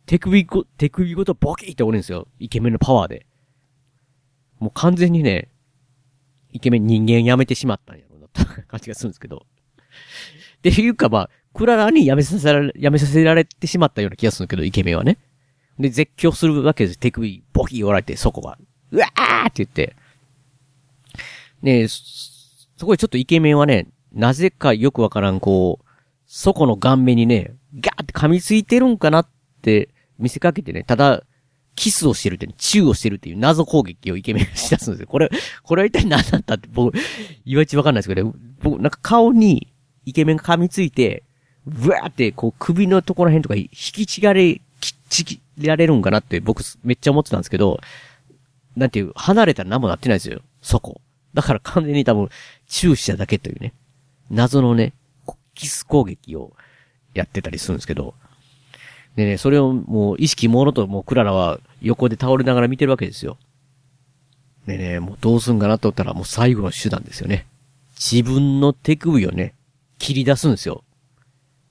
[0.05, 2.27] 手首ご、手首ごとボキって折るんですよ。
[2.39, 3.27] イケメンのパワーで。
[4.59, 5.49] もう完全にね、
[6.51, 9.47] イケメン人間やめてしまったんやろうなって感じがするんですけど。
[10.59, 15.19] っていうかまあ、クララにやめさせられ、やめさせられてしまったような気がするけど、イケメンはね。
[15.79, 16.99] で、絶叫するわけです。
[16.99, 18.59] 手首、ボキ折られて、そこが。
[18.91, 19.97] うわーって言って。
[21.63, 25.85] ねそこでちょっとイケメンはね、なぜかよくわからん、こう、
[26.27, 29.29] そこの顔面にね、ガーって噛みついてるんかなっ
[29.63, 31.23] て見せかけてね、ただ、
[31.75, 35.07] キスをしてるって、ね、チューをしてるっていう謎攻撃をイケメンがしだすんですよ。
[35.07, 35.31] これ、
[35.63, 36.97] これは一体何だったって僕、
[37.45, 39.73] いまいちわかんないですけど、僕、なんか顔に
[40.05, 41.23] イケメンが噛みついて、
[41.65, 47.81] ブワーってこう首のところ辺とか引きちがれ、きっちぎられるんかなって僕めっちゃ思ってたんですけど、
[48.77, 50.41] なんていう、離れたら何もなってないですよ。
[50.61, 51.01] そこ。
[51.35, 52.29] だから完全に多分、
[52.67, 53.73] チューしただけというね、
[54.31, 54.93] 謎のね、
[55.55, 56.53] キス攻撃を
[57.15, 58.15] やってたりするんですけど、
[59.17, 63.37] でね、それをもう意識もろともうクララは横で倒れながら見てるわけですよ。
[64.67, 67.47] でね、もうどうすんかなと思ったらもう最後の手段ですよね。
[67.97, 69.55] 自分の手首をね、
[69.99, 70.83] 切り出すんですよ。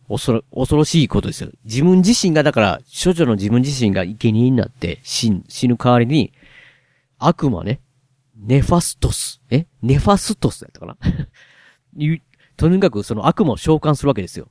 [0.07, 1.49] 恐ろ、恐ろしいことですよ。
[1.63, 5.43] 自分自身が、だから、処女の自分自身が生贄になって、死ぬ
[5.77, 6.33] 代わりに、
[7.17, 7.79] 悪魔ね、
[8.41, 9.67] ネファストス、え？
[9.81, 10.97] ネファストスやったかな？
[12.57, 14.49] とにかくその悪魔を召喚するわけですよ。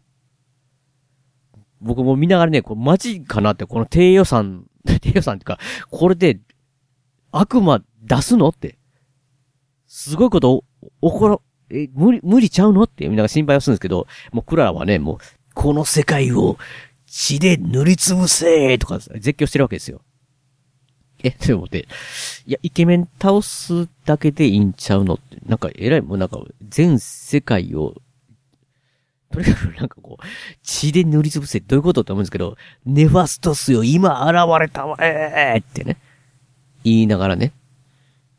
[1.80, 4.66] 僕も見ながらね、これマジかなって、この低予算、
[5.00, 5.58] 低予算っていうか、
[5.90, 6.40] これで、
[7.32, 8.78] 悪魔出すのって。
[9.86, 10.64] すごいこと、
[11.00, 15.18] お、ころ、え、無理、無理ちゃうのってみんなが心配をするんですけど、もうクララはね、もう、
[15.54, 16.58] この世界を
[17.06, 20.02] 血で塗りつぶせーとか絶叫してるわけですよ。
[21.22, 21.86] え、 でもって、
[22.46, 27.94] いや、イケメン倒すだけでいいんちゃうのって、なんか偉い、もうなんか、全世界を、
[29.32, 30.24] とにかくなんかこう、
[30.62, 35.96] 血で塗りつぶせどういうことって思うんですけど、ネファストスよ、今現れたわえーってね、
[36.84, 37.52] 言いながらね、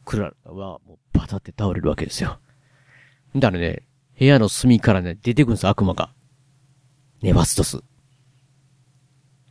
[0.06, 2.40] クララはもうバタって倒れるわけですよ。
[3.36, 3.84] だからね、
[4.20, 6.12] 部屋の隅からね、出てくるんですよ、悪魔が。
[7.22, 7.82] ネバストス。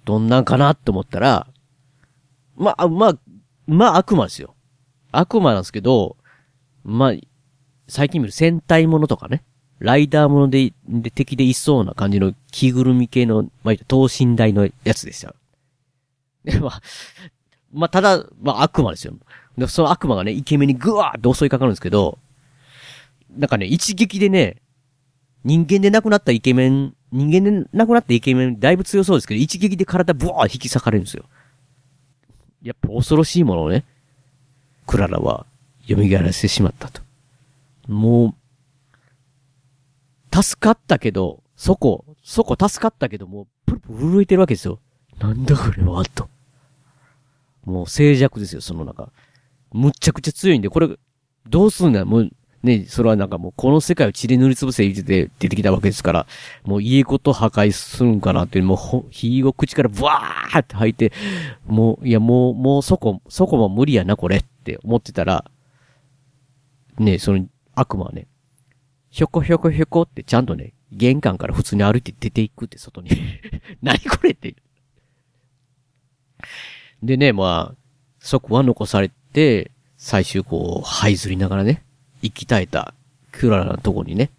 [0.05, 1.47] どんなんかなって思ったら、
[2.61, 3.19] まあ、まあ、
[3.67, 4.55] まあ悪魔ですよ。
[5.13, 6.17] 悪魔なんですけど、
[6.85, 7.13] まあ、
[7.89, 9.43] 最近見る戦隊ものとかね、
[9.79, 15.35] ライダーもので、で敵でいそうな感じの着ぐるみ系の、まあ、等身大のやつでした。
[16.45, 16.83] で、まあ、
[17.73, 19.15] まあ、ただ、まあ悪魔ですよ。
[19.57, 22.19] で、その悪魔がね、イケメンにグワーって襲いかかるんですけど、
[23.35, 24.57] なんかね、一撃でね、
[25.45, 31.25] 人間で亡くなったイケメン、人間で亡くなったイケメンだいぶ強そうですけど、一撃で体ブワー引き裂かれるんですよ。
[32.63, 33.85] やっぱ恐ろしいものをね、
[34.87, 35.47] クララは
[35.89, 37.03] 蘇らせてしまったと。
[37.89, 38.35] も
[40.33, 44.79] う、助かったけど、そこ、そこ助かったけど、もう、プルプル震えてるわけですよ。
[45.19, 46.29] なんだこれは、と。
[47.65, 49.11] もう静寂ですよ、その中。
[49.73, 50.89] むっちゃくちゃ強いんで、これ、
[51.49, 52.31] どうすんだもう、
[52.63, 56.27] ね、それはなんかもうこの世界を血で塗りつぶせ言って出てきたわけですから、
[56.65, 61.13] もう家ごと破壊するんかなっていう、もうほ、火を口からブワーって吐いて、
[61.67, 65.51] もう、いやもう、もうそこ、そこも無理やな、これって思ってたら、
[66.99, 68.27] ね、その悪魔はね、
[69.09, 73.11] ひょこひょこひょこってちゃんとね、玄関から普通に歩いて出ていくって外に。
[73.81, 74.55] 何これって。
[77.03, 77.77] でね、まあ、
[78.19, 81.85] そこは残されて、最終こう、這いずりながらね、
[82.23, 82.95] 生き絶えた
[83.33, 84.31] クララのとこにね、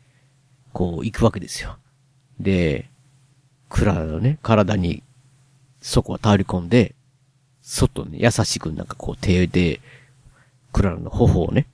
[0.73, 1.77] こう行くわけですよ。
[2.39, 2.89] で、
[3.69, 5.03] クララのね、体に、
[5.81, 6.95] そこは倒れ込んで、
[7.61, 9.79] 外ね、優しくなんかこう手で、
[10.71, 11.67] クララの頬をね、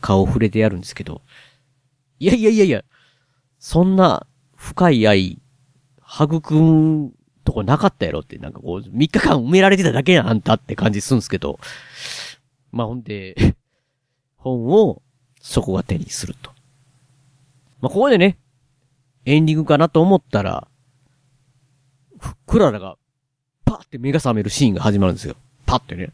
[0.00, 1.20] 顔を触れてやるんですけど、
[2.18, 2.84] いやいやいやいや、
[3.58, 4.26] そんな
[4.56, 5.38] 深い愛、
[6.06, 7.12] 育む
[7.44, 11.58] とこなかったやろって、なんかこう、3日間埋められてただけやん、あんたって感じするんですけど、
[12.70, 13.56] まあほんで、
[14.36, 15.02] 本を
[15.42, 16.50] そこが手にすると。
[17.82, 18.38] まあ、ここでね、
[19.26, 20.68] エンディングかなと思ったら、
[22.46, 22.96] クララが、
[23.64, 25.36] パって目が覚めるシーンが始まるんですよ。
[25.66, 26.12] パってね。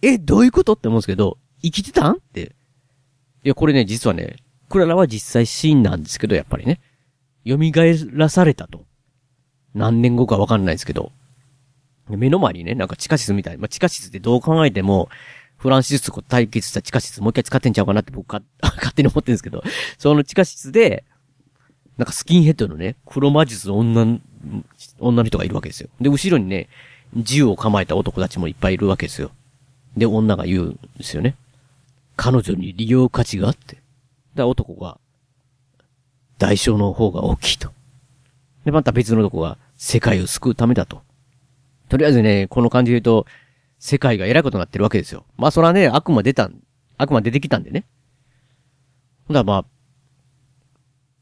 [0.00, 2.56] え、どういうことって思うんですけど、生きてたんって。
[3.44, 4.36] いや、これね、実はね、
[4.68, 6.80] クララは実際シーンなんですけど、やっぱりね。
[7.46, 7.56] 蘇
[8.12, 8.84] らされたと。
[9.74, 11.12] 何年後かわかんないですけど。
[12.08, 13.58] 目の前にね、なんか地下室みたい。
[13.58, 15.08] まあ、地下室ってどう考えても、
[15.56, 19.62] フランシスコ対決した地下室もう一回使ってんちゃうかなって僕か、 勝手に思ってるんですけど、
[19.98, 21.04] その地下室で、
[21.96, 24.18] なんかスキンヘッドのね、黒魔術の女、
[24.98, 25.88] 女の人がいるわけですよ。
[26.00, 26.68] で、後ろにね、
[27.14, 29.30] 銃を構えた男たちもいっぱいいるわけですよ。
[29.96, 31.36] で、女が言うんですよね。
[32.16, 33.78] 彼女に利用価値があって。
[34.34, 34.98] で、男が、
[36.38, 37.70] 代償の方が大きいと。
[38.64, 41.02] で、また別の男が、世界を救うためだと。
[41.88, 43.26] とりあえずね、この感じで言うと、
[43.78, 45.24] 世界が偉いことになってるわけですよ。
[45.36, 46.62] まあそらね、悪魔出たん、
[46.98, 47.84] 悪魔出てきたんでね。
[49.26, 49.64] ほんだらまあ、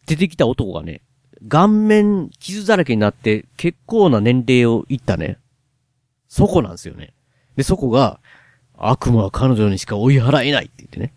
[0.06, 1.02] 出てきた男がね、
[1.48, 5.38] 顔面傷だらけになって結構な年齢をいったね。
[6.28, 7.14] そこなんですよね。
[7.56, 8.20] で、そこが、
[8.76, 11.14] 悪魔は彼女にしか追い払えないって言ってね。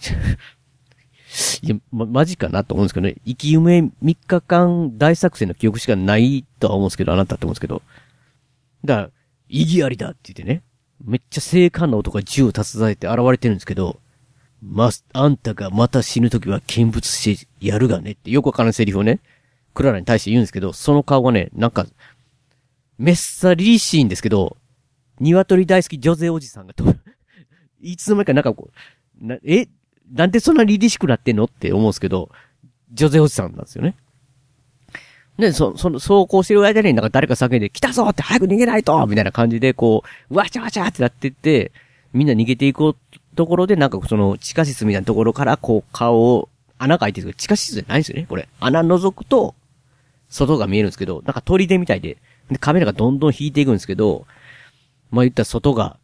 [1.62, 3.16] いや、ま、マジかなと思うんですけどね。
[3.24, 3.90] 生き埋め3
[4.26, 7.82] 日間大作戦の記憶しかないとは思うんですけど、あなたって思うんですけど。
[8.84, 9.10] だから、
[9.48, 10.62] 意義ありだって言ってね。
[11.04, 14.00] めっちゃ正観な男が銃を携えて現れてるんですけど、
[14.62, 19.20] ま、あんたがまた死ぬときは見物してやるがねってよくわからんセリフをね、
[19.74, 21.86] クララに対して言うんですけど、その顔がね、なんか、
[22.98, 24.56] めっさりりしいんですけど、
[25.20, 26.84] 鶏大好き女性おじさんがと、
[27.80, 28.70] いつの間にかなんかこ
[29.22, 29.68] う、な、え、
[30.12, 32.30] なんでそんな凛々しくなってんのって思うんですけど、
[32.92, 33.94] 女性おじさんなんですよね。
[35.38, 41.70] で、そ、その、走行してる間になんか誰か叫んで、来たぞって早く逃げないとみたいな感じで、こう、わちゃわちゃってなってって、
[42.12, 42.96] みんな逃げていこう
[43.36, 46.48] ところで、なんかその地下室みたいなところから、こう、顔を、
[46.78, 48.48] 穴が開いてるけど、地下室じゃないんですよね、これ。
[48.60, 49.54] 穴覗くと、
[50.28, 52.18] 外が見えるんですけど、なんか砦みたいで、
[52.50, 54.26] で、カメラがどんどん引いていくんですけど、
[55.10, 55.98] まあ言ったら外が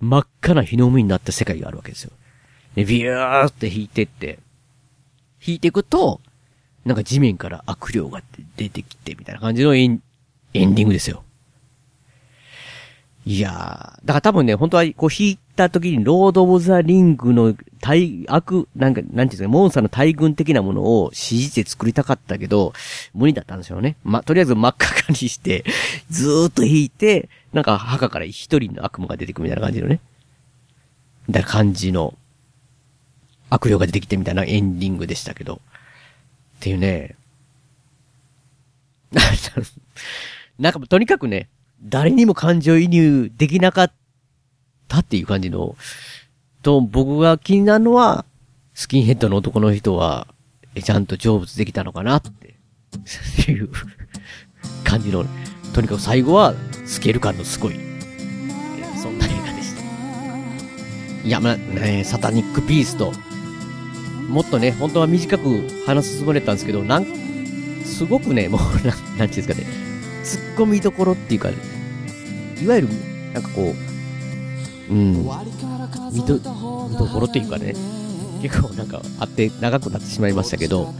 [0.00, 2.10] 真っ赤な日の海になった世界があるわけですよ。
[2.74, 4.38] で、ビューって引いてって、
[5.44, 6.20] 引いていくと、
[6.88, 8.22] なんか地面から悪霊が
[8.56, 10.02] 出てきて、みたいな感じのエン
[10.54, 11.22] エンディングですよ。
[13.26, 22.72] いやー、だから多分ね、本当はこう引いた時にロード・オブ・ザ・リングの大悪、なんか、なんていうんですか、モンスターの大群的なものを指示で作りたかったけど、
[23.12, 23.96] 無理だったんですよね。
[24.02, 25.62] ま、とりあえず真っ赤かにして、
[26.08, 30.00] ずーっと引いて、なんか墓から一人の悪夢が出てくるみたいな感じのね。
[31.26, 32.14] みたいな感じの、
[33.50, 35.60] 悪霊が出てきてみたいなエンディングでしたけど。
[36.58, 37.14] っていうね。
[40.58, 41.48] なんかとにかくね、
[41.82, 43.92] 誰にも感情移入できなかっ
[44.88, 45.76] たっていう感じの、
[46.62, 48.24] と、僕が気になるのは、
[48.74, 50.26] スキンヘッドの男の人は、
[50.82, 53.70] ちゃんと成仏できたのかなって、っていう
[54.82, 55.24] 感じの、
[55.72, 56.54] とにかく最後は、
[56.84, 57.74] スケール感のすごい、
[59.00, 59.82] そんな映画でした。
[61.24, 63.12] いや、まあ、ね、サタニックビースト、
[64.28, 67.06] もっとね、本当は短く話すつもりだったんですけど、なん、
[67.84, 69.66] すごくね、もう、なん、なんていうんですかね、
[70.22, 72.88] 突っ込みどころっていうか、いわゆる、
[73.32, 73.74] なんかこ
[74.90, 75.12] う、うん、
[76.12, 77.74] 見ど、見どころっていうかね、
[78.42, 80.94] 結構なんかあって長くなってしまいましたけど、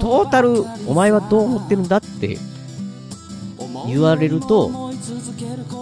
[0.00, 2.38] トータル、お前はどう思ってるんだって
[3.86, 4.92] 言われると、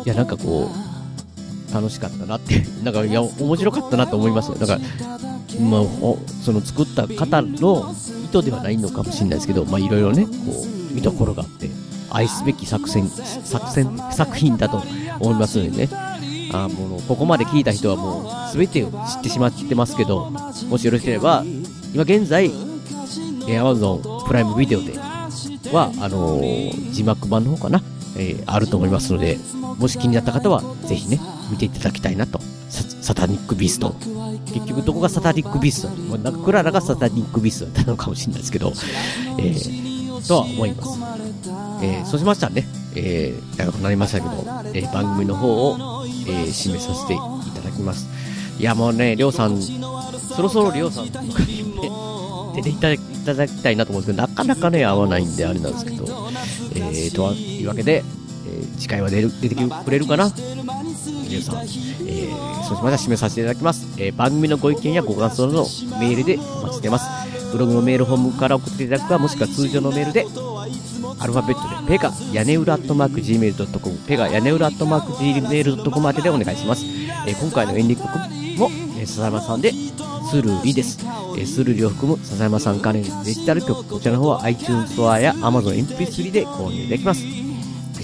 [0.05, 4.55] いや、なんかこう、楽しかったなって、なんか、いや、面白かったなと思いますよ。
[4.57, 4.81] だから、
[5.61, 5.83] まあ、
[6.43, 7.95] その作った方の
[8.25, 10.31] 意図ではないのかもしれないですけど、まあ、いろいろね、こ
[10.91, 11.71] う、見どころがあって、
[12.11, 14.83] 愛すべき作戦、作戦、作品だと
[15.21, 16.15] 思いますのでね。
[16.53, 21.45] あもう、ここまで聞いた人はもう、すべてを知ってしまってますけど、もしよろしければ、
[21.93, 22.47] 今現在、
[23.47, 24.95] え Amazon プライムビデオで
[25.73, 27.83] は、あのー、字幕版の方かな、
[28.17, 29.39] えー、あると思いますので、
[29.79, 32.41] もし気になった方は、ぜひね、見ていただきたいなと。
[32.71, 33.95] サタニックビースト。
[34.53, 35.89] 結局どこがサタニックビースト？
[35.89, 38.73] なのなんかクララがサタニックビーストだったのかもしれないですけど、
[39.39, 40.99] えー、とは思います。
[41.83, 42.67] えー、そうしましたらね、
[42.97, 44.33] えー、長くなりましたけど、
[44.73, 45.77] えー、番組の方を、
[46.07, 47.17] えー、締めさせてい
[47.53, 48.09] ただきます。
[48.59, 51.91] いや、もうね、りょうさん、そろそろりょうさんの会に、ね、
[52.57, 56.05] 出ていただきたいなと思うんですけど、なかなかね、合わないんであれなんですけど、
[56.75, 58.03] えー、というわけで、
[58.47, 60.33] えー、次回は出る出てくれるかな？
[61.35, 63.87] 皆さん、えー、そしまた締めさせていただきます。
[63.99, 65.65] えー、番組のご意見やご感想の
[65.99, 67.07] メールでお待ちしてます。
[67.53, 70.27] ブログのメールフォームから送っていただくか、もしくは通常のメールで、
[71.19, 76.85] アルファベットで、ペガ、屋根裏アットマーク Gmail.com、ペガ、屋根裏アットマーク Gmail.com 宛てでお願いします。
[77.27, 79.73] えー、今回のエンディングも、えー、笹山さんで、
[80.31, 80.99] スルリです。
[81.37, 87.44] えー、スルリを含む笹山さん関連デジタル曲、こちらの方は iTunes ストアや Amazon MP3 で購入できます。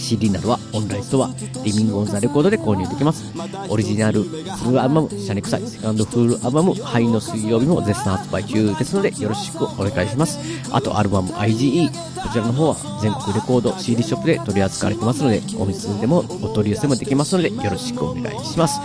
[0.01, 1.31] CD などはオンラインストア、
[1.65, 3.33] リビングオンザレコードで購入できます。
[3.69, 10.39] オリジナルフルアルバム、シャネクサイ、セカンドフルアルバム、灰の水曜日も絶賛発売中ですので、よろしくお願いします。
[10.73, 18.81] あと、アルバム IGE、こちらの方は全国レコード CD ショップで取り扱われてますので、お店でもお取り寄せもできますので、よろしくお願いします。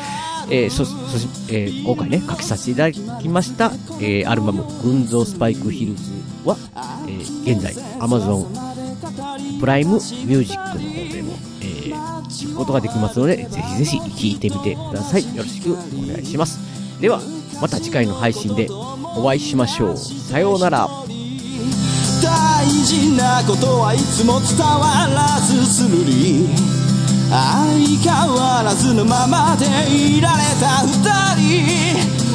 [0.49, 6.11] えー、そ、そし、えー、今回ね、書きさせていただきました、えー、アルバム、群像スパイクヒルズ
[6.43, 6.57] は、
[7.07, 8.64] え、現在、Amazon
[9.59, 15.35] プライムミュージックの方でも、えー、聞くことができますので、ぜひぜひ聴いてみてください。
[15.35, 15.75] よろしくお
[16.07, 16.59] 願いします。
[16.99, 17.21] では、
[17.61, 19.97] また次回の配信でお会いしましょう。
[19.97, 20.89] さようなら。
[22.23, 26.47] 大事なことはいつも伝わらずするり
[27.29, 27.43] 相
[27.99, 31.03] 変わらずのままでいられた二
[32.09, 32.24] 人